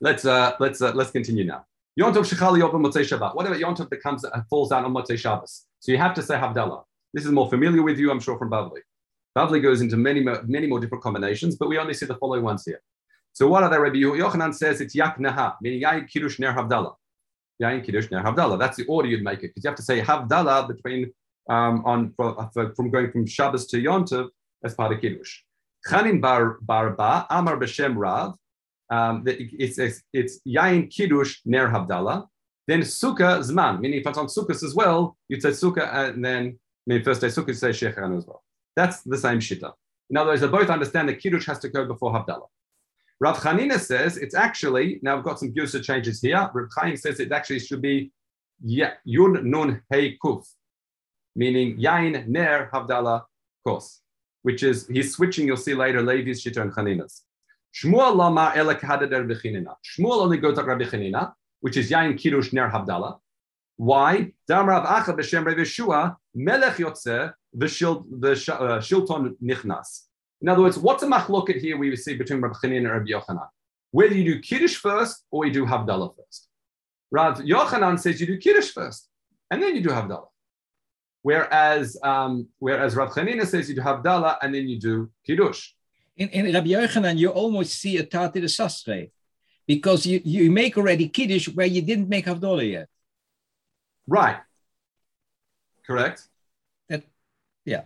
Let's 0.00 0.26
uh, 0.26 0.56
let's 0.60 0.82
uh, 0.82 0.92
let's 0.92 1.10
continue 1.10 1.44
now. 1.44 1.64
Yontov 1.98 2.28
Shechali 2.28 2.58
Yom 2.58 2.72
Motzei 2.72 3.04
Shabbat. 3.04 3.34
What 3.34 3.46
about 3.46 3.58
Yontov 3.58 3.88
that 3.88 4.02
comes 4.02 4.24
uh, 4.24 4.42
falls 4.50 4.72
out 4.72 4.84
on 4.84 4.92
Motzei 4.92 5.16
Shabbos? 5.16 5.66
So 5.84 5.92
you 5.92 5.98
have 5.98 6.14
to 6.14 6.22
say 6.22 6.36
Havdalah. 6.36 6.82
This 7.12 7.26
is 7.26 7.30
more 7.30 7.50
familiar 7.50 7.82
with 7.82 7.98
you, 7.98 8.10
I'm 8.10 8.18
sure, 8.18 8.38
from 8.38 8.48
Bavli. 8.48 8.80
Bavli 9.36 9.62
goes 9.62 9.82
into 9.82 9.98
many, 9.98 10.20
many 10.46 10.66
more 10.66 10.80
different 10.80 11.04
combinations, 11.04 11.56
but 11.56 11.68
we 11.68 11.76
only 11.76 11.92
see 11.92 12.06
the 12.06 12.14
following 12.14 12.42
ones 12.42 12.64
here. 12.64 12.80
So 13.34 13.48
what 13.48 13.62
are 13.64 13.68
they? 13.68 13.78
Rabbi 13.78 13.96
Yochanan 13.96 14.54
says 14.54 14.80
it's 14.80 14.94
Yak 14.94 15.18
Naha, 15.18 15.56
meaning 15.60 15.82
Yain 15.82 16.08
Kiddush 16.08 16.38
Ner 16.38 16.54
Havdalah. 16.54 16.94
Yain 17.62 17.84
Kiddush 17.84 18.10
Ner 18.10 18.22
Havdalah. 18.22 18.58
That's 18.58 18.78
the 18.78 18.86
order 18.86 19.08
you'd 19.10 19.22
make 19.22 19.40
it, 19.40 19.48
because 19.48 19.62
you 19.62 19.68
have 19.68 19.76
to 19.76 19.82
say 19.82 20.00
Havdalah 20.00 20.68
between 20.68 21.12
um, 21.50 21.84
on 21.84 22.14
for, 22.16 22.48
for, 22.54 22.74
from 22.74 22.88
going 22.88 23.10
from 23.12 23.26
Shabbos 23.26 23.66
to 23.66 23.76
Yontov 23.76 24.30
as 24.64 24.74
part 24.74 24.90
of 24.90 25.02
Kiddush. 25.02 25.40
Chanin 25.86 26.18
Bar 26.18 26.60
Barba 26.62 27.26
Amar 27.28 27.58
B'Shem 27.58 27.94
Rav. 27.94 28.32
Um, 28.88 29.24
it's, 29.26 29.78
it's, 29.78 30.02
it's 30.14 30.40
Yain 30.48 30.90
Kiddush 30.90 31.40
Ner 31.44 31.68
Havdalah. 31.68 32.26
Then 32.66 32.80
Sukkah 32.80 33.40
Zman, 33.40 33.80
meaning 33.80 34.00
if 34.00 34.06
it's 34.06 34.18
on 34.18 34.26
Sukkah 34.26 34.62
as 34.62 34.74
well, 34.74 35.16
you'd 35.28 35.42
say 35.42 35.50
Sukkah 35.50 35.94
uh, 35.94 36.12
and 36.12 36.24
then, 36.24 36.58
I 36.88 36.94
mean, 36.94 37.02
first 37.02 37.20
day 37.20 37.26
Sukkah, 37.28 37.48
you 37.48 37.54
say 37.54 37.70
Shechan 37.70 38.16
as 38.16 38.26
well. 38.26 38.42
That's 38.76 39.02
the 39.02 39.18
same 39.18 39.38
Shita. 39.38 39.72
In 40.10 40.16
other 40.16 40.30
words, 40.30 40.40
they 40.40 40.48
both 40.48 40.70
understand 40.70 41.08
that 41.08 41.20
Kiddush 41.20 41.46
has 41.46 41.58
to 41.60 41.68
go 41.68 41.84
before 41.84 42.12
Havdalah. 42.12 42.48
Rav 43.20 43.38
Chanina 43.38 43.78
says 43.78 44.16
it's 44.16 44.34
actually, 44.34 44.98
now 45.02 45.16
I've 45.16 45.24
got 45.24 45.38
some 45.38 45.52
Gyusa 45.52 45.82
changes 45.82 46.20
here. 46.20 46.50
Rav 46.52 46.68
Chaim 46.76 46.96
says 46.96 47.20
it 47.20 47.32
actually 47.32 47.60
should 47.60 47.80
be 47.80 48.12
Yun 48.62 49.50
Nun 49.50 49.82
Hey 49.90 50.16
Kuf, 50.22 50.44
meaning 51.36 51.78
Yain 51.78 52.26
Ner 52.26 52.70
Havdalah 52.72 53.22
Kos, 53.66 54.00
which 54.42 54.62
is, 54.62 54.88
he's 54.88 55.14
switching, 55.14 55.46
you'll 55.46 55.56
see 55.56 55.74
later, 55.74 56.02
Levi's 56.02 56.42
Shita 56.42 56.60
and 56.60 56.72
Chanina's. 56.72 57.22
Shmuel 57.74 58.14
Lama 58.14 58.52
Hadader 58.54 59.26
B'Chinina. 59.26 59.74
Shmuel 59.84 60.22
only 60.22 60.38
goes 60.38 60.56
to 60.56 60.64
Rabbi 60.64 60.84
Chanina, 60.84 61.32
which 61.64 61.78
is 61.78 61.90
Yain 61.90 62.18
Kiddush 62.18 62.52
Ner 62.52 62.68
Havdalah. 62.68 63.18
Why? 63.76 64.32
Dam 64.46 64.68
Rav 64.68 64.84
Acha 64.84 65.16
b'Shem 65.18 65.46
Rav 65.46 65.56
Yeshua 65.56 66.14
Melech 66.34 66.76
Yotze 66.76 67.32
v'Shilton 67.56 69.26
uh, 69.26 69.30
Nichnas. 69.42 70.02
In 70.42 70.50
other 70.50 70.60
words, 70.60 70.76
what's 70.76 71.02
a 71.04 71.06
machloket 71.06 71.58
here 71.58 71.78
we 71.78 71.96
see 71.96 72.18
between 72.18 72.42
Rav 72.42 72.52
Chanin 72.60 72.84
and 72.84 72.90
Rav 72.90 73.04
Yochanan? 73.04 73.48
Whether 73.92 74.14
you 74.14 74.34
do 74.34 74.40
Kiddush 74.40 74.76
first 74.76 75.24
or 75.30 75.46
you 75.46 75.54
do 75.54 75.64
Havdalah 75.64 76.14
first. 76.14 76.48
Rav 77.10 77.38
Yochanan 77.38 77.98
says 77.98 78.20
you 78.20 78.26
do 78.26 78.36
Kiddush 78.36 78.68
first 78.68 79.08
and 79.50 79.62
then 79.62 79.74
you 79.74 79.80
do 79.80 79.88
Havdalah. 79.88 80.28
Whereas, 81.22 81.96
um, 82.02 82.46
whereas 82.58 82.94
Rav 82.94 83.08
Chanina 83.08 83.46
says 83.46 83.70
you 83.70 83.74
do 83.76 83.80
Havdalah 83.80 84.36
and 84.42 84.54
then 84.54 84.68
you 84.68 84.78
do 84.78 85.10
Kiddush. 85.26 85.70
In, 86.18 86.28
in 86.28 86.54
Rabbi 86.54 86.66
Yochanan, 86.66 87.16
you 87.16 87.30
almost 87.30 87.80
see 87.80 87.96
a 87.96 88.04
Tati 88.04 88.42
de 88.42 88.48
Sastre 88.48 89.08
because 89.66 90.06
you, 90.06 90.20
you 90.24 90.50
make 90.50 90.76
already 90.76 91.08
Kiddush 91.08 91.48
where 91.48 91.66
you 91.66 91.82
didn't 91.82 92.08
make 92.08 92.26
Havdalah 92.26 92.70
yet. 92.70 92.88
Right. 94.06 94.36
Correct. 95.86 96.22
That, 96.88 97.04
yeah. 97.64 97.82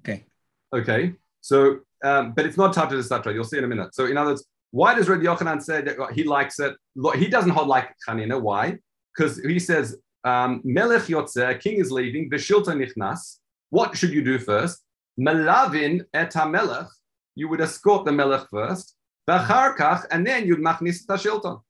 Okay. 0.00 0.24
Okay. 0.72 1.14
So, 1.40 1.80
um, 2.04 2.32
but 2.32 2.46
it's 2.46 2.56
not 2.56 2.72
Tata 2.72 2.94
Satra. 2.96 3.34
You'll 3.34 3.44
see 3.44 3.58
in 3.58 3.64
a 3.64 3.68
minute. 3.68 3.94
So, 3.94 4.06
in 4.06 4.16
other 4.16 4.30
words, 4.30 4.44
why 4.70 4.94
does 4.94 5.08
Rabbi 5.08 5.24
Yochanan 5.24 5.62
say 5.62 5.80
that 5.82 5.96
he 6.12 6.24
likes 6.24 6.60
it? 6.60 6.74
He 7.16 7.26
doesn't 7.26 7.50
hold 7.50 7.68
like 7.68 7.94
Chanina. 8.06 8.40
Why? 8.40 8.78
Because 9.16 9.38
he 9.38 9.58
says, 9.58 9.96
um, 10.24 10.60
Melech 10.64 11.04
Yotze, 11.04 11.58
king 11.60 11.78
is 11.78 11.90
leaving, 11.90 12.30
Veshilta 12.30 12.74
Nichnas. 12.74 13.38
What 13.70 13.96
should 13.96 14.10
you 14.10 14.22
do 14.22 14.38
first? 14.38 14.82
Melavin 15.18 16.04
et 16.14 16.34
melech. 16.48 16.86
You 17.34 17.48
would 17.48 17.60
escort 17.60 18.04
the 18.04 18.12
Melech 18.12 18.46
first 18.50 18.94
and 19.28 20.26
then 20.26 20.46
you'd 20.46 20.60
machnis 20.60 21.04
tashilton, 21.06 21.60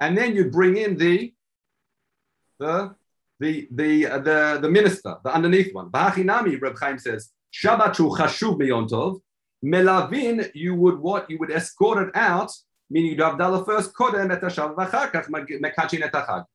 and 0.00 0.16
then 0.16 0.34
you'd 0.34 0.52
bring 0.52 0.76
in 0.76 0.96
the 0.96 1.32
the 2.58 2.94
the 3.38 3.68
the 3.70 4.04
the, 4.04 4.58
the 4.62 4.68
minister, 4.68 5.16
the 5.24 5.32
underneath 5.32 5.74
one. 5.74 5.90
Ba'achinami, 5.90 6.60
Reb 6.60 6.78
Chaim 6.78 6.98
says, 6.98 7.30
Shabbatu 7.52 8.16
chashuv 8.16 8.58
miyontov. 8.58 9.20
Melavin, 9.64 10.50
you 10.54 10.74
would 10.74 10.98
what? 10.98 11.30
You 11.30 11.38
would 11.38 11.50
escort 11.50 12.08
it 12.08 12.16
out, 12.16 12.50
meaning 12.88 13.10
you'd 13.10 13.20
have 13.20 13.38
Dala 13.38 13.64
first, 13.64 13.92
kodem 13.94 14.32
et 14.32 14.40
hashav, 14.40 14.74
v'achar 14.74 15.10
kach 15.10 15.28
mekachin 15.28 16.02
et 16.02 16.46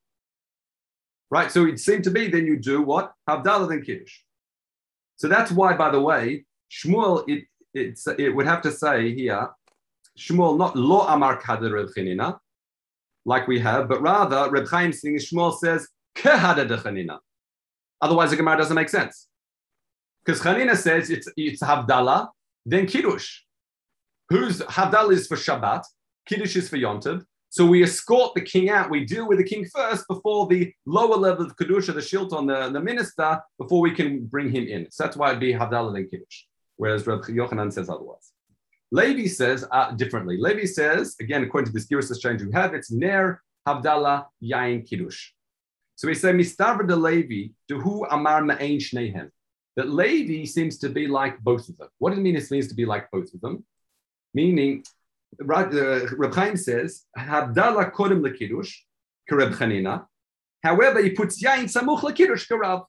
right? 1.30 1.52
So 1.52 1.66
it 1.66 1.80
seemed 1.80 2.04
to 2.06 2.12
be 2.12 2.28
then 2.28 2.46
you 2.46 2.58
do 2.58 2.82
what? 2.82 3.14
Havdalah 3.30 3.70
then 3.70 3.82
Kiddush. 3.82 4.20
So 5.18 5.28
that's 5.28 5.52
why, 5.52 5.74
by 5.74 5.90
the 5.92 6.02
way, 6.02 6.46
Shmuel, 6.72 7.24
it, 7.28 7.46
it 7.74 8.36
would 8.36 8.46
have 8.46 8.62
to 8.64 8.72
say 8.72 9.14
here, 9.14 9.50
Shmuel, 10.18 10.58
not 10.58 10.76
lo 10.76 11.02
amar 11.02 11.42
kader 11.42 11.86
Chanina, 11.94 12.38
like 13.26 13.48
we 13.48 13.60
have, 13.60 13.90
but 13.90 14.02
rather 14.02 14.50
Reb 14.50 14.68
Chaim 14.68 14.94
saying 14.94 15.18
Shmuel 15.18 15.58
says 15.58 15.88
kehada 16.16 16.68
de 16.68 16.78
Chanina. 16.78 17.20
Otherwise, 18.02 18.32
the 18.32 18.36
Gemara 18.38 18.58
doesn't 18.58 18.76
make 18.76 18.90
sense. 18.90 19.28
Because 20.24 20.42
Chanina 20.42 20.76
says 20.76 21.10
it's, 21.10 21.28
it's 21.38 21.62
Havdalah, 21.62 22.30
then 22.66 22.88
Kiddush. 22.88 23.42
Whose 24.30 24.60
Havdalah 24.60 25.14
is 25.14 25.28
for 25.28 25.36
Shabbat, 25.36 25.84
Kiddush 26.26 26.56
is 26.56 26.70
for 26.70 26.78
Yontiv. 26.78 27.24
So 27.50 27.66
we 27.66 27.84
escort 27.84 28.34
the 28.36 28.42
king 28.42 28.70
out. 28.70 28.90
We 28.90 29.06
deal 29.06 29.28
with 29.28 29.38
the 29.38 29.44
king 29.44 29.66
first 29.66 30.06
before 30.10 30.48
the 30.48 30.74
lower 30.86 31.16
level 31.16 31.46
of 31.46 31.56
Kedusha, 31.56 31.94
the 31.94 32.02
Shilton, 32.02 32.48
the, 32.48 32.70
the 32.70 32.82
minister, 32.82 33.40
before 33.58 33.80
we 33.80 33.92
can 33.92 34.26
bring 34.26 34.52
him 34.52 34.68
in. 34.68 34.92
So 34.92 35.06
that's 35.06 35.16
why 35.16 35.30
it'd 35.30 35.40
be 35.40 35.54
Havdalah 35.54 35.96
and 35.96 36.10
Kiddush, 36.10 36.44
whereas 36.76 37.08
Reb 37.08 37.22
Yochanan 37.22 37.72
says 37.72 37.88
otherwise. 37.90 38.34
Levi 38.92 39.28
says 39.28 39.66
uh, 39.72 39.92
differently. 39.92 40.38
Levi 40.40 40.66
says, 40.66 41.16
again, 41.20 41.44
according 41.44 41.68
to 41.68 41.74
this 41.74 41.88
Giras 41.88 42.10
exchange 42.10 42.42
we 42.44 42.52
have, 42.52 42.74
it's 42.74 42.92
Ner 42.92 43.42
Havdalah 43.68 44.26
Yain 44.44 44.88
Kiddush. 44.88 45.32
So 45.96 46.08
we 46.08 46.14
say, 46.14 46.32
Mistaver 46.32 46.88
de 46.88 46.96
Levi, 46.96 47.54
to 47.70 47.80
who 47.80 48.06
Amar 48.06 48.42
Ma'ain 48.42 48.78
Shnehem. 48.78 49.30
That 49.76 49.90
Levi 49.90 50.46
seems 50.46 50.78
to 50.80 50.90
be 50.90 51.08
like 51.08 51.40
both 51.40 51.68
of 51.68 51.78
them. 51.78 51.90
What 51.98 52.12
does 52.12 52.20
it 52.20 52.22
mean 52.22 52.36
it 52.36 52.50
means 52.52 52.68
to 52.70 52.76
be 52.76 52.86
like 52.86 53.10
both 53.12 53.34
of 53.34 53.42
them? 53.42 53.66
Meaning, 54.34 54.84
uh, 55.42 56.06
Reb 56.16 56.34
Chaim 56.34 56.56
says, 56.56 57.04
Havdalah 57.18 57.92
kodem 57.92 58.22
lekiddush, 58.22 58.72
kereb 59.30 59.54
chanina. 59.56 60.06
However, 60.64 61.02
he 61.04 61.10
puts 61.10 61.42
yain 61.44 61.66
samuch 61.66 62.02
lekiddush 62.02 62.48
karav. 62.48 62.86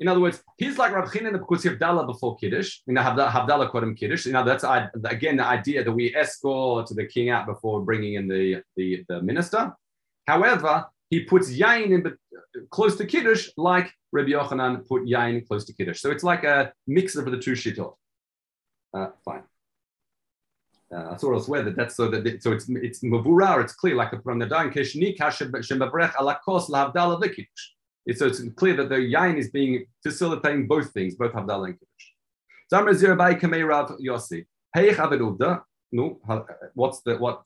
In 0.00 0.06
other 0.06 0.20
words, 0.20 0.42
he's 0.56 0.78
like 0.78 0.92
Rab 0.92 1.06
Chanina 1.06 1.32
because 1.32 1.64
he 1.64 1.70
Havdalah 1.70 2.06
before 2.06 2.36
Kiddush. 2.36 2.80
You 2.86 2.94
know, 2.94 3.02
Havdalah 3.02 3.70
kodem 3.72 3.96
Kiddush. 3.96 4.26
You 4.26 4.32
know, 4.32 4.44
that's 4.44 4.64
again 5.04 5.38
the 5.38 5.44
idea 5.44 5.82
that 5.82 5.90
we 5.90 6.14
escort 6.14 6.88
the 6.88 7.06
king 7.06 7.30
out 7.30 7.46
before 7.46 7.82
bringing 7.82 8.14
in 8.14 8.28
the, 8.28 8.62
the, 8.76 9.04
the 9.08 9.20
minister. 9.22 9.72
However, 10.26 10.86
he 11.10 11.24
puts 11.24 11.50
yain 11.50 11.90
in 11.92 12.16
close 12.70 12.96
to 12.96 13.06
Kiddush, 13.06 13.50
like 13.56 13.92
Rabbi 14.12 14.30
Yochanan 14.30 14.86
put 14.86 15.04
yain 15.04 15.46
close 15.46 15.64
to 15.64 15.72
Kiddush. 15.72 16.00
So 16.00 16.10
it's 16.10 16.22
like 16.22 16.44
a 16.44 16.72
mix 16.86 17.16
of 17.16 17.24
the 17.24 17.38
two 17.38 17.52
shittot. 17.52 17.94
Uh, 18.94 19.08
fine. 19.24 19.42
Uh, 20.94 21.16
so 21.18 21.34
elsewhere 21.34 21.62
that 21.62 21.76
that's 21.76 21.96
so 21.96 22.08
that 22.08 22.26
it, 22.26 22.42
so 22.42 22.52
it's 22.52 22.66
it's 22.70 23.00
mavura, 23.00 23.62
it's 23.62 23.74
clear 23.74 23.94
like 23.94 24.10
from 24.22 24.38
the 24.38 24.46
dain 24.46 24.70
keshni 24.70 25.14
shemabrech 25.18 26.12
alakos 26.12 26.70
lahavdala 26.70 27.20
v'kiddush. 27.20 27.77
So 28.16 28.26
it's 28.26 28.42
clear 28.56 28.76
that 28.76 28.88
the 28.88 28.96
yain 28.96 29.36
is 29.38 29.50
being 29.50 29.86
facilitating 30.02 30.66
both 30.66 30.92
things, 30.92 31.14
both 31.14 31.32
havdala 31.32 31.66
and 31.66 31.78
kiddush. 31.78 32.06
Zamar 32.72 32.94
zirabai 32.94 33.38
kamei 33.40 33.66
rav 33.66 33.90
yossi. 33.98 34.46
Hey 34.74 34.90
chaveduda. 34.90 35.62
No, 35.90 36.20
what's 36.74 37.00
the 37.00 37.16
what 37.16 37.42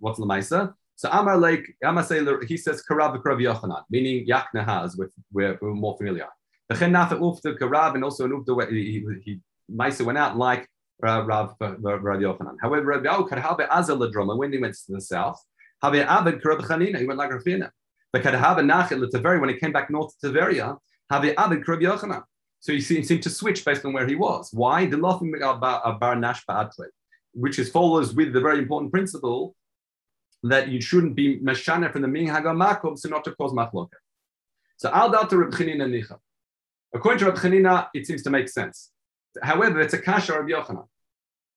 what's 0.00 0.18
the 0.18 0.26
ma'isa? 0.26 0.74
So 0.96 1.08
Amar 1.10 1.36
like 1.36 1.64
Amar 1.84 2.02
say 2.02 2.24
he 2.46 2.56
says 2.56 2.82
karav 2.88 3.22
karav 3.22 3.40
yochanan, 3.40 3.84
meaning 3.90 4.26
yakna 4.26 4.64
has, 4.64 4.96
with 4.96 5.10
we're, 5.32 5.58
we're 5.60 5.74
more 5.74 5.96
familiar. 5.96 6.28
The 6.68 6.76
chen 6.76 6.92
nafa 6.92 7.18
ufta 7.18 7.58
karav 7.58 7.94
and 7.94 8.04
also 8.04 8.24
an 8.24 8.32
ufta 8.32 8.70
he 8.70 9.04
he 9.24 9.40
Maisa 9.70 10.04
went 10.04 10.18
out 10.18 10.36
like 10.36 10.68
uh, 11.02 11.06
uh, 11.06 11.22
Rav 11.22 11.54
Rav 11.60 12.20
Yochanan. 12.20 12.56
However, 12.60 13.00
Rav 13.00 13.28
could 13.28 13.38
have 13.38 13.58
Azal 13.58 13.98
Ladroma 13.98 14.36
when 14.36 14.52
he 14.52 14.58
went 14.58 14.74
to 14.74 14.92
the 14.92 15.00
south. 15.00 15.40
Have 15.82 15.94
Abed 15.94 16.42
Karab 16.42 16.60
Chanina, 16.62 16.98
he 16.98 17.06
went 17.06 17.18
like 17.18 17.30
Rafina. 17.30 17.70
But 18.12 18.22
could 18.22 18.34
have 18.34 18.58
a 18.58 18.62
Nachil 18.62 19.40
when 19.40 19.48
he 19.48 19.56
came 19.56 19.72
back 19.72 19.90
north 19.90 20.18
to 20.20 20.28
Tveria. 20.28 20.78
Have 21.10 21.24
Abed 21.24 21.64
Karab 21.64 21.82
Yochanan. 21.82 22.22
So 22.60 22.72
he 22.72 22.80
seemed 22.80 23.22
to 23.22 23.30
switch 23.30 23.64
based 23.64 23.84
on 23.84 23.92
where 23.92 24.06
he 24.06 24.14
was. 24.14 24.50
Why? 24.52 24.86
The 24.86 24.96
Lothim 24.96 26.00
Bar 26.00 26.16
Nash 26.16 26.44
which 27.32 27.58
is 27.58 27.70
follows 27.70 28.14
with 28.14 28.32
the 28.32 28.40
very 28.40 28.58
important 28.58 28.90
principle 28.90 29.54
that 30.42 30.68
you 30.68 30.80
shouldn't 30.80 31.14
be 31.14 31.38
meshana 31.40 31.92
from 31.92 32.02
the 32.02 32.08
minhag 32.08 32.44
makom, 32.44 32.98
so 32.98 33.08
not 33.08 33.24
to 33.24 33.34
cause 33.34 33.52
machloka. 33.52 33.98
So 34.76 34.90
al 34.90 35.10
dal 35.10 35.26
to 35.26 35.36
Reb 35.36 35.50
Chanina 35.50 35.86
nicha. 35.88 36.18
According 36.94 37.18
to 37.20 37.26
Reb 37.26 37.36
Chanina, 37.36 37.88
it 37.94 38.06
seems 38.06 38.22
to 38.22 38.30
make 38.30 38.48
sense. 38.48 38.90
However, 39.42 39.80
it's 39.80 39.94
a 39.94 39.98
kasha 39.98 40.34
of 40.34 40.46
Yochanan. 40.46 40.86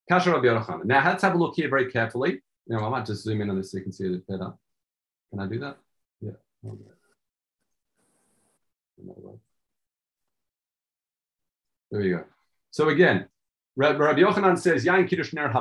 Kasha 0.10 0.36
of 0.36 0.44
Yochanan. 0.44 0.86
Now, 0.86 1.08
let's 1.08 1.24
have 1.24 1.36
a 1.36 1.38
look 1.38 1.56
here 1.56 1.70
very 1.70 1.92
carefully. 1.92 2.42
You 2.68 2.78
know, 2.78 2.86
I 2.86 2.90
might 2.90 3.06
just 3.06 3.24
zoom 3.24 3.42
in 3.42 3.50
on 3.50 3.58
this 3.58 3.72
so 3.72 3.78
you 3.78 3.84
can 3.84 3.92
see 3.92 4.06
it 4.06 4.28
better. 4.28 4.54
Can 5.30 5.40
I 5.40 5.48
do 5.48 5.60
that? 5.60 5.78
There 11.92 12.02
you 12.02 12.18
go. 12.18 12.24
So 12.72 12.90
again, 12.90 13.28
Rabbi 13.76 14.20
Yochanan 14.20 14.60
says 14.60 14.86
Yain 14.86 15.10
Kiddush 15.10 15.34
Ner 15.34 15.52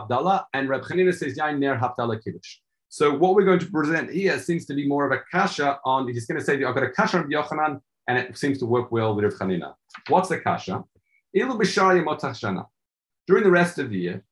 and 0.52 0.68
Rabbi 0.68 0.84
Chanina 0.84 1.14
says 1.14 1.38
Yain 1.38 1.58
Ner 1.58 1.76
Havdalah 1.76 2.22
Kiddush. 2.22 2.58
So 2.88 3.16
what 3.16 3.34
we're 3.34 3.44
going 3.44 3.60
to 3.60 3.70
present 3.70 4.10
here 4.10 4.38
seems 4.38 4.66
to 4.66 4.74
be 4.74 4.86
more 4.86 5.06
of 5.06 5.12
a 5.12 5.22
kasha 5.30 5.78
on. 5.84 6.08
He's 6.08 6.26
going 6.26 6.38
to 6.38 6.44
say 6.44 6.62
I've 6.64 6.74
got 6.74 6.82
a 6.82 6.90
kasha 6.90 7.18
on 7.18 7.30
Yochanan, 7.30 7.80
and 8.08 8.18
it 8.18 8.36
seems 8.36 8.58
to 8.58 8.66
work 8.66 8.92
well 8.92 9.14
with 9.14 9.24
Rabbi 9.24 9.36
Chanina. 9.36 9.74
What's 10.08 10.28
the 10.28 10.40
kasha? 10.40 10.84
During 11.32 11.58
the 13.44 13.50
rest 13.50 13.78
of 13.78 13.90
the 13.90 13.98
year, 13.98 14.24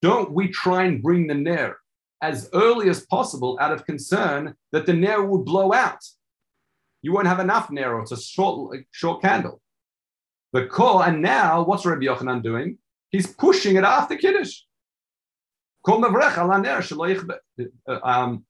don't 0.00 0.32
we 0.32 0.48
try 0.48 0.84
and 0.84 1.02
bring 1.02 1.26
the 1.26 1.34
Ner 1.34 1.76
as 2.20 2.48
early 2.52 2.88
as 2.88 3.06
possible 3.06 3.58
out 3.60 3.72
of 3.72 3.86
concern 3.86 4.54
that 4.72 4.86
the 4.86 4.92
Ner 4.92 5.24
would 5.24 5.44
blow 5.44 5.72
out? 5.72 6.00
You 7.02 7.12
won't 7.12 7.26
have 7.26 7.40
enough 7.40 7.70
Ner, 7.70 8.00
it's 8.00 8.12
a 8.12 8.20
short, 8.20 8.76
short 8.90 9.22
candle. 9.22 9.60
The 10.52 10.66
core, 10.66 11.06
and 11.06 11.20
now 11.20 11.62
what's 11.62 11.84
Rabbi 11.84 12.06
Yochanan 12.06 12.42
doing? 12.42 12.78
He's 13.10 13.26
pushing 13.26 13.76
it 13.76 13.84
after 13.84 14.16
Kiddush. 14.16 14.60
Um, 17.86 18.44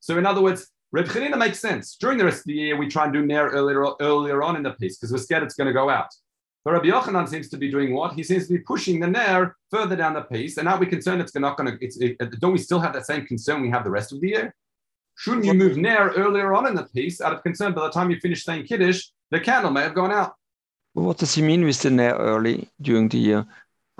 so 0.00 0.18
in 0.18 0.26
other 0.26 0.42
words, 0.42 0.70
Reb 0.92 1.06
Chanina 1.06 1.36
makes 1.36 1.58
sense. 1.58 1.96
During 1.96 2.18
the 2.18 2.24
rest 2.24 2.38
of 2.40 2.44
the 2.44 2.52
year, 2.52 2.76
we 2.76 2.88
try 2.88 3.04
and 3.04 3.12
do 3.12 3.26
Ner 3.26 3.48
earlier, 3.48 3.84
earlier 4.00 4.42
on 4.42 4.54
in 4.54 4.62
the 4.62 4.70
piece 4.70 4.96
because 4.96 5.10
we're 5.10 5.18
scared 5.18 5.42
it's 5.42 5.54
going 5.54 5.66
to 5.66 5.72
go 5.72 5.90
out. 5.90 6.08
But 6.64 6.72
Rabbi 6.72 6.86
Yochanan 6.86 7.28
seems 7.28 7.50
to 7.50 7.58
be 7.58 7.70
doing 7.70 7.92
what? 7.92 8.14
He 8.14 8.22
seems 8.22 8.46
to 8.46 8.54
be 8.54 8.60
pushing 8.60 8.98
the 8.98 9.06
Ner 9.06 9.54
further 9.70 9.96
down 9.96 10.14
the 10.14 10.22
piece. 10.22 10.56
And 10.56 10.64
now 10.64 10.78
we're 10.78 10.88
concerned 10.88 11.20
it's 11.20 11.34
not 11.34 11.58
going 11.58 11.78
to, 11.78 11.86
it, 11.86 12.40
don't 12.40 12.52
we 12.52 12.58
still 12.58 12.80
have 12.80 12.94
that 12.94 13.04
same 13.04 13.26
concern 13.26 13.60
we 13.60 13.68
have 13.70 13.84
the 13.84 13.90
rest 13.90 14.12
of 14.12 14.20
the 14.20 14.28
year? 14.28 14.54
Shouldn't 15.16 15.44
you 15.44 15.54
move 15.54 15.76
Ner 15.76 16.10
earlier 16.16 16.54
on 16.54 16.66
in 16.66 16.74
the 16.74 16.84
piece 16.84 17.20
out 17.20 17.34
of 17.34 17.42
concern 17.42 17.74
by 17.74 17.82
the 17.82 17.90
time 17.90 18.10
you 18.10 18.18
finish 18.18 18.44
saying 18.44 18.64
Kiddush, 18.64 19.08
the 19.30 19.40
candle 19.40 19.70
may 19.70 19.82
have 19.82 19.94
gone 19.94 20.10
out? 20.10 20.34
what 20.94 21.18
does 21.18 21.34
he 21.34 21.42
mean 21.42 21.64
with 21.64 21.82
the 21.82 21.90
Ner 21.90 22.16
early 22.16 22.68
during 22.80 23.08
the 23.08 23.18
year? 23.18 23.46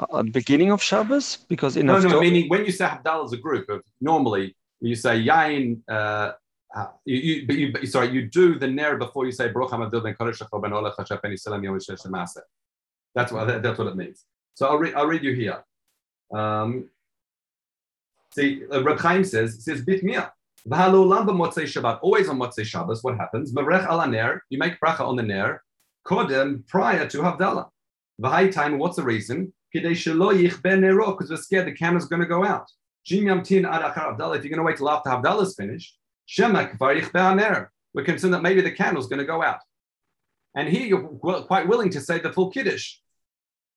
At 0.00 0.27
the 0.27 0.31
beginning 0.31 0.72
of 0.72 0.83
Shabbos? 0.83 1.38
Because 1.48 1.77
in 1.77 1.87
no, 1.87 1.96
October... 1.96 2.14
no, 2.14 2.20
meaning 2.20 2.48
when 2.48 2.64
you 2.64 2.72
say 2.72 2.87
Havdalah 2.87 3.27
as 3.27 3.33
a 3.33 3.37
group, 3.37 3.68
of 3.68 3.83
normally 4.00 4.57
when 4.79 4.88
you 4.90 4.96
say 4.96 5.22
Yain, 5.22 5.81
uh, 5.88 6.33
you, 7.04 7.87
sorry, 7.87 8.10
you 8.10 8.26
do 8.28 8.58
the 8.58 8.66
ner 8.66 8.96
before 8.96 9.26
you 9.26 9.32
say 9.32 9.48
Baruch 9.48 9.70
Hamadil 9.70 10.02
ben 10.02 10.14
Kodesh 10.14 10.40
ben 10.62 10.72
Olech 10.72 10.94
Hashem 10.96 11.18
ben 11.22 11.32
Yisrael 11.32 11.62
Yom. 11.62 11.78
That's 13.14 13.30
what 13.30 13.46
that, 13.46 13.62
that's 13.62 13.78
what 13.78 13.88
it 13.88 13.96
means. 13.96 14.24
So 14.54 14.66
I'll 14.66 14.78
read 14.78 14.94
I'll 14.94 15.06
read 15.06 15.22
you 15.22 15.34
here. 15.34 15.64
Um, 16.32 16.90
see, 18.32 18.62
uh, 18.72 18.82
Reb 18.82 18.98
Chaim 18.98 19.24
says 19.24 19.64
says 19.64 19.82
Bit 19.82 20.02
Mia. 20.02 20.32
V'halulam 20.68 21.26
b'motzei 21.28 21.64
Shabbat. 21.64 22.00
Always 22.02 22.28
on 22.28 22.38
Motzei 22.38 22.64
Shabbos, 22.64 23.04
what 23.04 23.16
happens? 23.16 23.52
Merech 23.52 23.87
al 23.87 24.08
ner. 24.08 24.42
You 24.50 24.58
make 24.58 24.80
bracha 24.80 25.00
on 25.00 25.16
the 25.16 25.22
ner. 25.22 25.62
Kodem 26.06 26.66
prior 26.66 27.06
to 27.08 27.18
Havdalah. 27.18 27.68
V'hai 28.20 28.50
time. 28.52 28.78
What's 28.78 28.96
the 28.96 29.04
reason? 29.04 29.52
Kidei 29.74 29.92
shelo 29.92 30.34
yichben 30.37 30.80
nero. 30.80 31.12
Because 31.12 31.30
we're 31.30 31.37
scared 31.37 31.66
the 31.68 31.72
candle's 31.72 32.06
going 32.06 32.22
to 32.22 32.26
go 32.26 32.44
out. 32.44 32.66
Jim 33.04 33.24
yamtin 33.26 33.64
ad 33.70 33.82
achar 33.82 34.16
Havdalah. 34.16 34.38
If 34.38 34.44
you're 34.44 34.50
going 34.50 34.58
to 34.58 34.64
wait 34.64 34.78
till 34.78 34.90
after 34.90 35.10
Havdalah's 35.10 35.54
finished. 35.54 35.96
We're 36.38 38.04
concerned 38.04 38.34
that 38.34 38.42
maybe 38.42 38.60
the 38.60 38.72
candle's 38.72 39.06
going 39.06 39.20
to 39.20 39.24
go 39.24 39.42
out. 39.42 39.60
And 40.56 40.68
here 40.68 40.87
you're 40.87 41.02
quite 41.02 41.68
willing 41.68 41.90
to 41.90 42.00
say 42.00 42.18
the 42.18 42.32
full 42.32 42.50
Kiddush. 42.50 42.96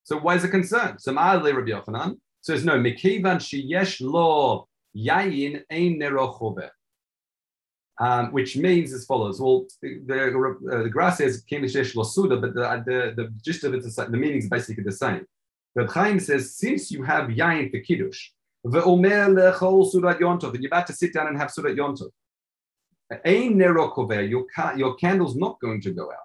So 0.04 0.18
why 0.18 0.36
is 0.36 0.44
it 0.44 0.50
concern? 0.50 1.00
So 1.00 1.12
Ma'adli 1.12 1.54
Rabbi 1.54 1.72
Yochanan 1.72 2.18
says, 2.42 2.64
no, 2.64 2.80
Mikivan 2.80 3.40
sheyesh 3.40 4.00
lo 4.00 4.68
yayin 4.96 5.64
ein 5.70 6.00
nerochove. 6.00 6.70
Um, 8.00 8.32
which 8.32 8.56
means 8.56 8.94
as 8.94 9.06
follows. 9.06 9.42
Well, 9.42 9.66
the, 9.82 10.00
uh, 10.72 10.84
the 10.84 10.90
grass 10.90 11.18
says 11.18 11.44
kemishesh 11.52 11.96
lo 11.96 12.04
suda, 12.04 12.38
but 12.38 12.54
the, 12.54 12.84
the, 12.86 13.24
the 13.24 13.34
gist 13.44 13.64
of 13.64 13.74
it, 13.74 13.84
is, 13.84 13.96
the 13.96 14.08
meaning 14.10 14.38
is 14.38 14.48
basically 14.48 14.84
the 14.84 14.92
same. 14.92 15.26
But 15.74 15.90
Chaim 15.90 16.20
says, 16.20 16.56
since 16.56 16.92
you 16.92 17.02
have 17.04 17.30
yayin 17.30 17.72
for 17.72 17.80
kiddush, 17.80 18.30
and 18.64 18.74
you're 18.74 20.68
about 20.68 20.88
to 20.88 20.94
sit 20.94 21.14
down 21.14 21.28
and 21.28 21.38
have 21.38 21.50
sudat 21.50 21.76
yontov, 21.76 22.10
your, 23.10 24.46
your 24.76 24.96
candle's 24.96 25.36
not 25.36 25.60
going 25.60 25.82
to 25.82 25.92
go 25.92 26.12
out. 26.12 26.18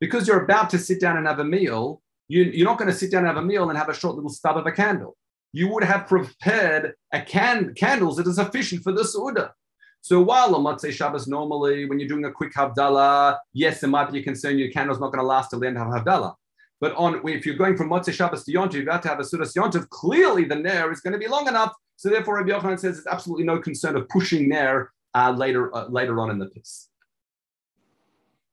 Because 0.00 0.28
you're 0.28 0.44
about 0.44 0.70
to 0.70 0.78
sit 0.78 1.00
down 1.00 1.16
and 1.16 1.26
have 1.26 1.40
a 1.40 1.44
meal, 1.44 2.00
you, 2.28 2.44
you're 2.44 2.68
not 2.68 2.78
going 2.78 2.90
to 2.90 2.96
sit 2.96 3.10
down 3.10 3.26
and 3.26 3.28
have 3.28 3.42
a 3.42 3.46
meal 3.46 3.68
and 3.68 3.78
have 3.78 3.88
a 3.88 3.94
short 3.94 4.14
little 4.14 4.30
stub 4.30 4.56
of 4.56 4.66
a 4.66 4.72
candle. 4.72 5.16
you 5.52 5.68
would 5.68 5.84
have 5.84 6.06
prepared 6.06 6.94
a 7.12 7.20
can 7.20 7.74
candles 7.74 8.16
that 8.16 8.26
are 8.26 8.32
sufficient 8.32 8.82
for 8.82 8.92
the 8.92 9.04
Suda. 9.04 9.52
So 10.00 10.22
while 10.22 10.54
on 10.54 10.62
Motzei 10.62 10.92
Shabbos, 10.92 11.26
normally 11.26 11.88
when 11.88 11.98
you're 11.98 12.08
doing 12.08 12.24
a 12.24 12.32
quick 12.32 12.54
Havdalah, 12.54 13.38
yes, 13.52 13.80
there 13.80 13.90
might 13.90 14.12
be 14.12 14.20
a 14.20 14.22
concern 14.22 14.58
your 14.58 14.70
candle's 14.70 15.00
not 15.00 15.12
going 15.12 15.20
to 15.20 15.26
last 15.26 15.50
till 15.50 15.60
the 15.60 15.66
end 15.66 15.78
of 15.78 15.88
Havdalah. 15.88 16.34
But 16.80 16.94
on 16.94 17.26
if 17.28 17.44
you're 17.44 17.56
going 17.56 17.76
from 17.76 17.88
Motzei 17.90 18.12
Shabbos 18.12 18.44
to 18.44 18.52
Yontiv, 18.52 18.84
you 18.84 18.90
have 18.90 19.00
to 19.02 19.08
have 19.08 19.18
a 19.18 19.24
Sudas 19.24 19.56
Yontiv. 19.56 19.88
Clearly, 19.88 20.44
the 20.44 20.54
Ner 20.54 20.92
is 20.92 21.00
going 21.00 21.12
to 21.12 21.18
be 21.18 21.26
long 21.26 21.48
enough. 21.48 21.72
So 21.98 22.10
therefore, 22.10 22.36
Rabbi 22.36 22.50
Yochanan 22.50 22.78
says 22.78 22.94
there's 22.94 23.08
absolutely 23.08 23.44
no 23.44 23.58
concern 23.58 23.96
of 23.96 24.08
pushing 24.08 24.48
there 24.48 24.92
uh, 25.14 25.32
later 25.36 25.74
uh, 25.74 25.88
later 25.88 26.20
on 26.20 26.30
in 26.30 26.38
the 26.38 26.46
piece. 26.46 26.88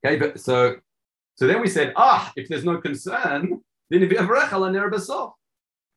Okay, 0.03 0.17
but 0.17 0.39
so 0.39 0.77
so 1.35 1.45
then 1.45 1.61
we 1.61 1.67
said, 1.67 1.93
ah, 1.95 2.33
if 2.35 2.47
there's 2.49 2.65
no 2.65 2.77
concern, 2.77 3.61
then 3.91 4.01
if 4.01 4.11
you 4.11 4.17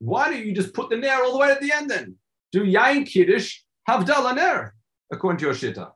why 0.01 0.31
don't 0.31 0.47
you 0.47 0.55
just 0.55 0.75
put 0.75 0.91
the 0.91 0.97
Ner 0.97 1.23
all 1.25 1.33
the 1.33 1.39
way 1.39 1.51
at 1.51 1.63
the 1.63 1.73
end 1.73 1.91
then? 1.91 2.17
Do 2.53 2.65
Yain 2.65 3.07
Kiddush, 3.07 3.61
Havdalah 3.89 4.37
Ner, 4.37 4.75
according 5.11 5.39
to 5.39 5.47
your 5.47 5.55
Shita. 5.55 5.91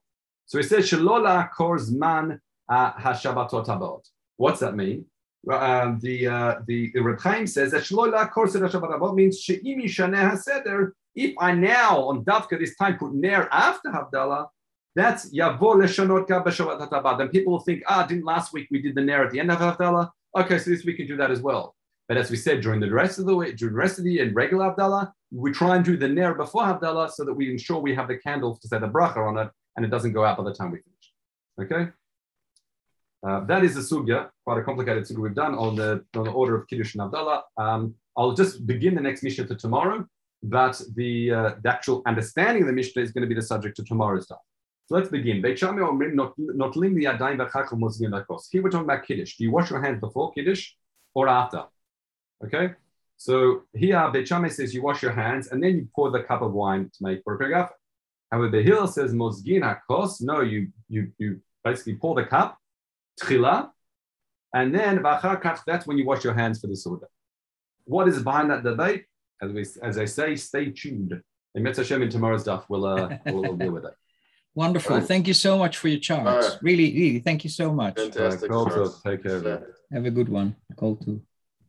So 0.46 0.56
he 0.58 0.64
says, 0.64 0.90
Shalola 0.90 1.50
Korzman 1.52 2.38
uh, 2.66 2.92
Hashabatot 2.94 3.66
Habot. 3.66 4.08
What's 4.38 4.60
that 4.60 4.74
mean? 4.74 5.04
Um, 5.50 5.98
the 6.00 6.28
uh, 6.28 6.54
the, 6.66 6.92
Reb 6.98 7.20
Chaim 7.20 7.46
says 7.46 7.72
that 7.72 7.82
Shloila 7.82 8.32
Korset 8.32 8.62
Shabbat 8.70 9.14
means 9.14 9.40
She'imi 9.40 9.84
Shaneh 9.84 10.32
HaSeder. 10.32 10.92
If 11.14 11.34
I 11.38 11.52
now 11.52 12.04
on 12.08 12.24
Davka 12.24 12.58
this 12.58 12.76
time 12.76 12.98
put 12.98 13.14
Ner 13.14 13.48
after 13.52 13.90
Havdalah, 13.90 14.48
that's 14.94 15.32
Yavo 15.32 15.76
Leshanot 15.76 16.26
B'Shabbat 16.26 16.88
HaTabad. 16.88 17.18
Then 17.18 17.28
people 17.28 17.52
will 17.52 17.60
think, 17.60 17.82
ah, 17.86 18.06
didn't 18.06 18.24
last 18.24 18.52
week 18.52 18.68
we 18.70 18.80
did 18.80 18.94
the 18.94 19.00
Ner 19.00 19.24
at 19.24 19.30
the 19.30 19.40
end 19.40 19.50
of 19.50 19.58
Havdalah? 19.58 20.10
Okay, 20.36 20.58
so 20.58 20.70
this 20.70 20.84
week 20.84 20.98
we 20.98 21.04
can 21.04 21.06
do 21.06 21.16
that 21.16 21.30
as 21.30 21.40
well. 21.40 21.74
But 22.08 22.16
as 22.16 22.30
we 22.30 22.36
said 22.36 22.60
during 22.60 22.80
the 22.80 22.90
rest 22.90 23.18
of 23.18 23.26
the 23.26 23.34
week, 23.34 23.56
during 23.56 23.74
the 23.74 23.78
rest 23.78 23.98
of 23.98 24.04
the 24.04 24.12
year 24.12 24.26
in 24.26 24.34
regular 24.34 24.74
Havdalah, 24.74 25.12
we 25.30 25.52
try 25.52 25.76
and 25.76 25.84
do 25.84 25.96
the 25.96 26.08
Ner 26.08 26.34
before 26.34 26.64
Havdalah 26.64 27.10
so 27.10 27.24
that 27.24 27.32
we 27.32 27.50
ensure 27.50 27.78
we 27.78 27.94
have 27.94 28.08
the 28.08 28.18
candle 28.18 28.56
to 28.56 28.68
say 28.68 28.78
the 28.78 28.88
bracha 28.88 29.16
on 29.16 29.38
it 29.38 29.50
and 29.76 29.84
it 29.84 29.88
doesn't 29.88 30.12
go 30.12 30.24
out 30.24 30.36
by 30.36 30.44
the 30.44 30.54
time 30.54 30.72
we 30.72 30.78
finish. 30.78 31.72
Okay? 31.72 31.90
Uh, 33.26 33.44
that 33.44 33.64
is 33.64 33.74
the 33.74 33.80
sugya, 33.80 34.30
quite 34.44 34.58
a 34.58 34.62
complicated 34.62 35.04
sugya 35.04 35.18
we've 35.18 35.34
done 35.34 35.54
on 35.54 35.76
the, 35.76 36.04
on 36.16 36.24
the 36.24 36.30
order 36.30 36.56
of 36.56 36.66
Kiddush 36.66 36.94
and 36.94 37.02
Havdalah. 37.02 37.42
Um, 37.56 37.94
I'll 38.16 38.32
just 38.32 38.66
begin 38.66 38.94
the 38.94 39.00
next 39.00 39.22
Mishnah 39.22 39.46
for 39.46 39.54
tomorrow, 39.54 40.06
but 40.42 40.80
the, 40.94 41.30
uh, 41.30 41.54
the 41.62 41.70
actual 41.70 42.02
understanding 42.06 42.62
of 42.64 42.66
the 42.66 42.72
Mishnah 42.72 43.02
is 43.02 43.12
going 43.12 43.22
to 43.22 43.28
be 43.28 43.34
the 43.34 43.42
subject 43.42 43.78
of 43.78 43.86
tomorrow's 43.86 44.24
stuff. 44.24 44.40
So 44.86 44.96
let's 44.96 45.08
begin. 45.08 45.36
Here 45.36 45.54
we're 45.54 45.56
talking 48.70 48.84
about 48.84 49.04
Kiddush. 49.06 49.36
Do 49.36 49.44
you 49.44 49.50
wash 49.52 49.70
your 49.70 49.80
hands 49.80 50.00
before 50.00 50.32
Kiddush 50.32 50.72
or 51.14 51.28
after? 51.28 51.64
Okay. 52.44 52.72
So 53.16 53.62
here 53.72 54.10
Beit 54.12 54.26
says 54.28 54.74
you 54.74 54.82
wash 54.82 55.00
your 55.00 55.12
hands 55.12 55.46
and 55.48 55.62
then 55.62 55.76
you 55.76 55.88
pour 55.94 56.10
the 56.10 56.24
cup 56.24 56.42
of 56.42 56.52
wine 56.52 56.90
to 56.92 57.02
make 57.02 57.22
for 57.22 57.36
a 57.36 57.38
pegaf. 57.38 57.70
However, 58.32 58.50
the 58.50 58.62
Hill 58.62 58.88
says 58.88 59.12
mozgin 59.14 59.62
hakos. 59.62 60.20
No, 60.20 60.40
you 60.40 60.68
you 60.88 61.12
you 61.18 61.40
basically 61.62 61.96
pour 61.96 62.16
the 62.16 62.24
cup 62.24 62.58
tchila, 63.20 63.70
and 64.52 64.74
then 64.74 64.98
v'achar 64.98 65.60
that's 65.66 65.86
when 65.86 65.98
you 65.98 66.04
wash 66.04 66.24
your 66.24 66.34
hands 66.34 66.60
for 66.60 66.66
the 66.66 66.74
Suda. 66.74 67.06
What 67.84 68.08
is 68.08 68.22
behind 68.22 68.50
that 68.50 68.64
debate? 68.64 69.04
As, 69.42 69.52
we, 69.52 69.66
as 69.82 69.98
I 69.98 70.04
say, 70.04 70.36
stay 70.36 70.70
tuned. 70.70 71.20
In 71.54 71.62
Mitzvah 71.62 72.00
in 72.00 72.08
tomorrow's 72.08 72.42
stuff, 72.42 72.64
we'll, 72.68 72.86
uh, 72.86 73.18
we'll 73.26 73.56
deal 73.56 73.72
with 73.72 73.84
it. 73.84 73.94
Wonderful. 74.54 74.96
Right. 74.96 75.04
Thank 75.04 75.26
you 75.26 75.34
so 75.34 75.58
much 75.58 75.78
for 75.78 75.88
your 75.88 75.98
charts. 75.98 76.50
Right. 76.50 76.58
Really, 76.62 76.92
really, 76.94 77.18
thank 77.20 77.42
you 77.42 77.50
so 77.50 77.72
much. 77.72 77.96
Fantastic. 77.96 78.50
Uh, 78.50 78.88
take 79.04 79.22
care. 79.22 79.66
Have 79.90 80.04
a 80.04 80.10
good 80.10 80.28
one. 80.28 80.56
Call 80.76 80.96
to. 80.96 81.22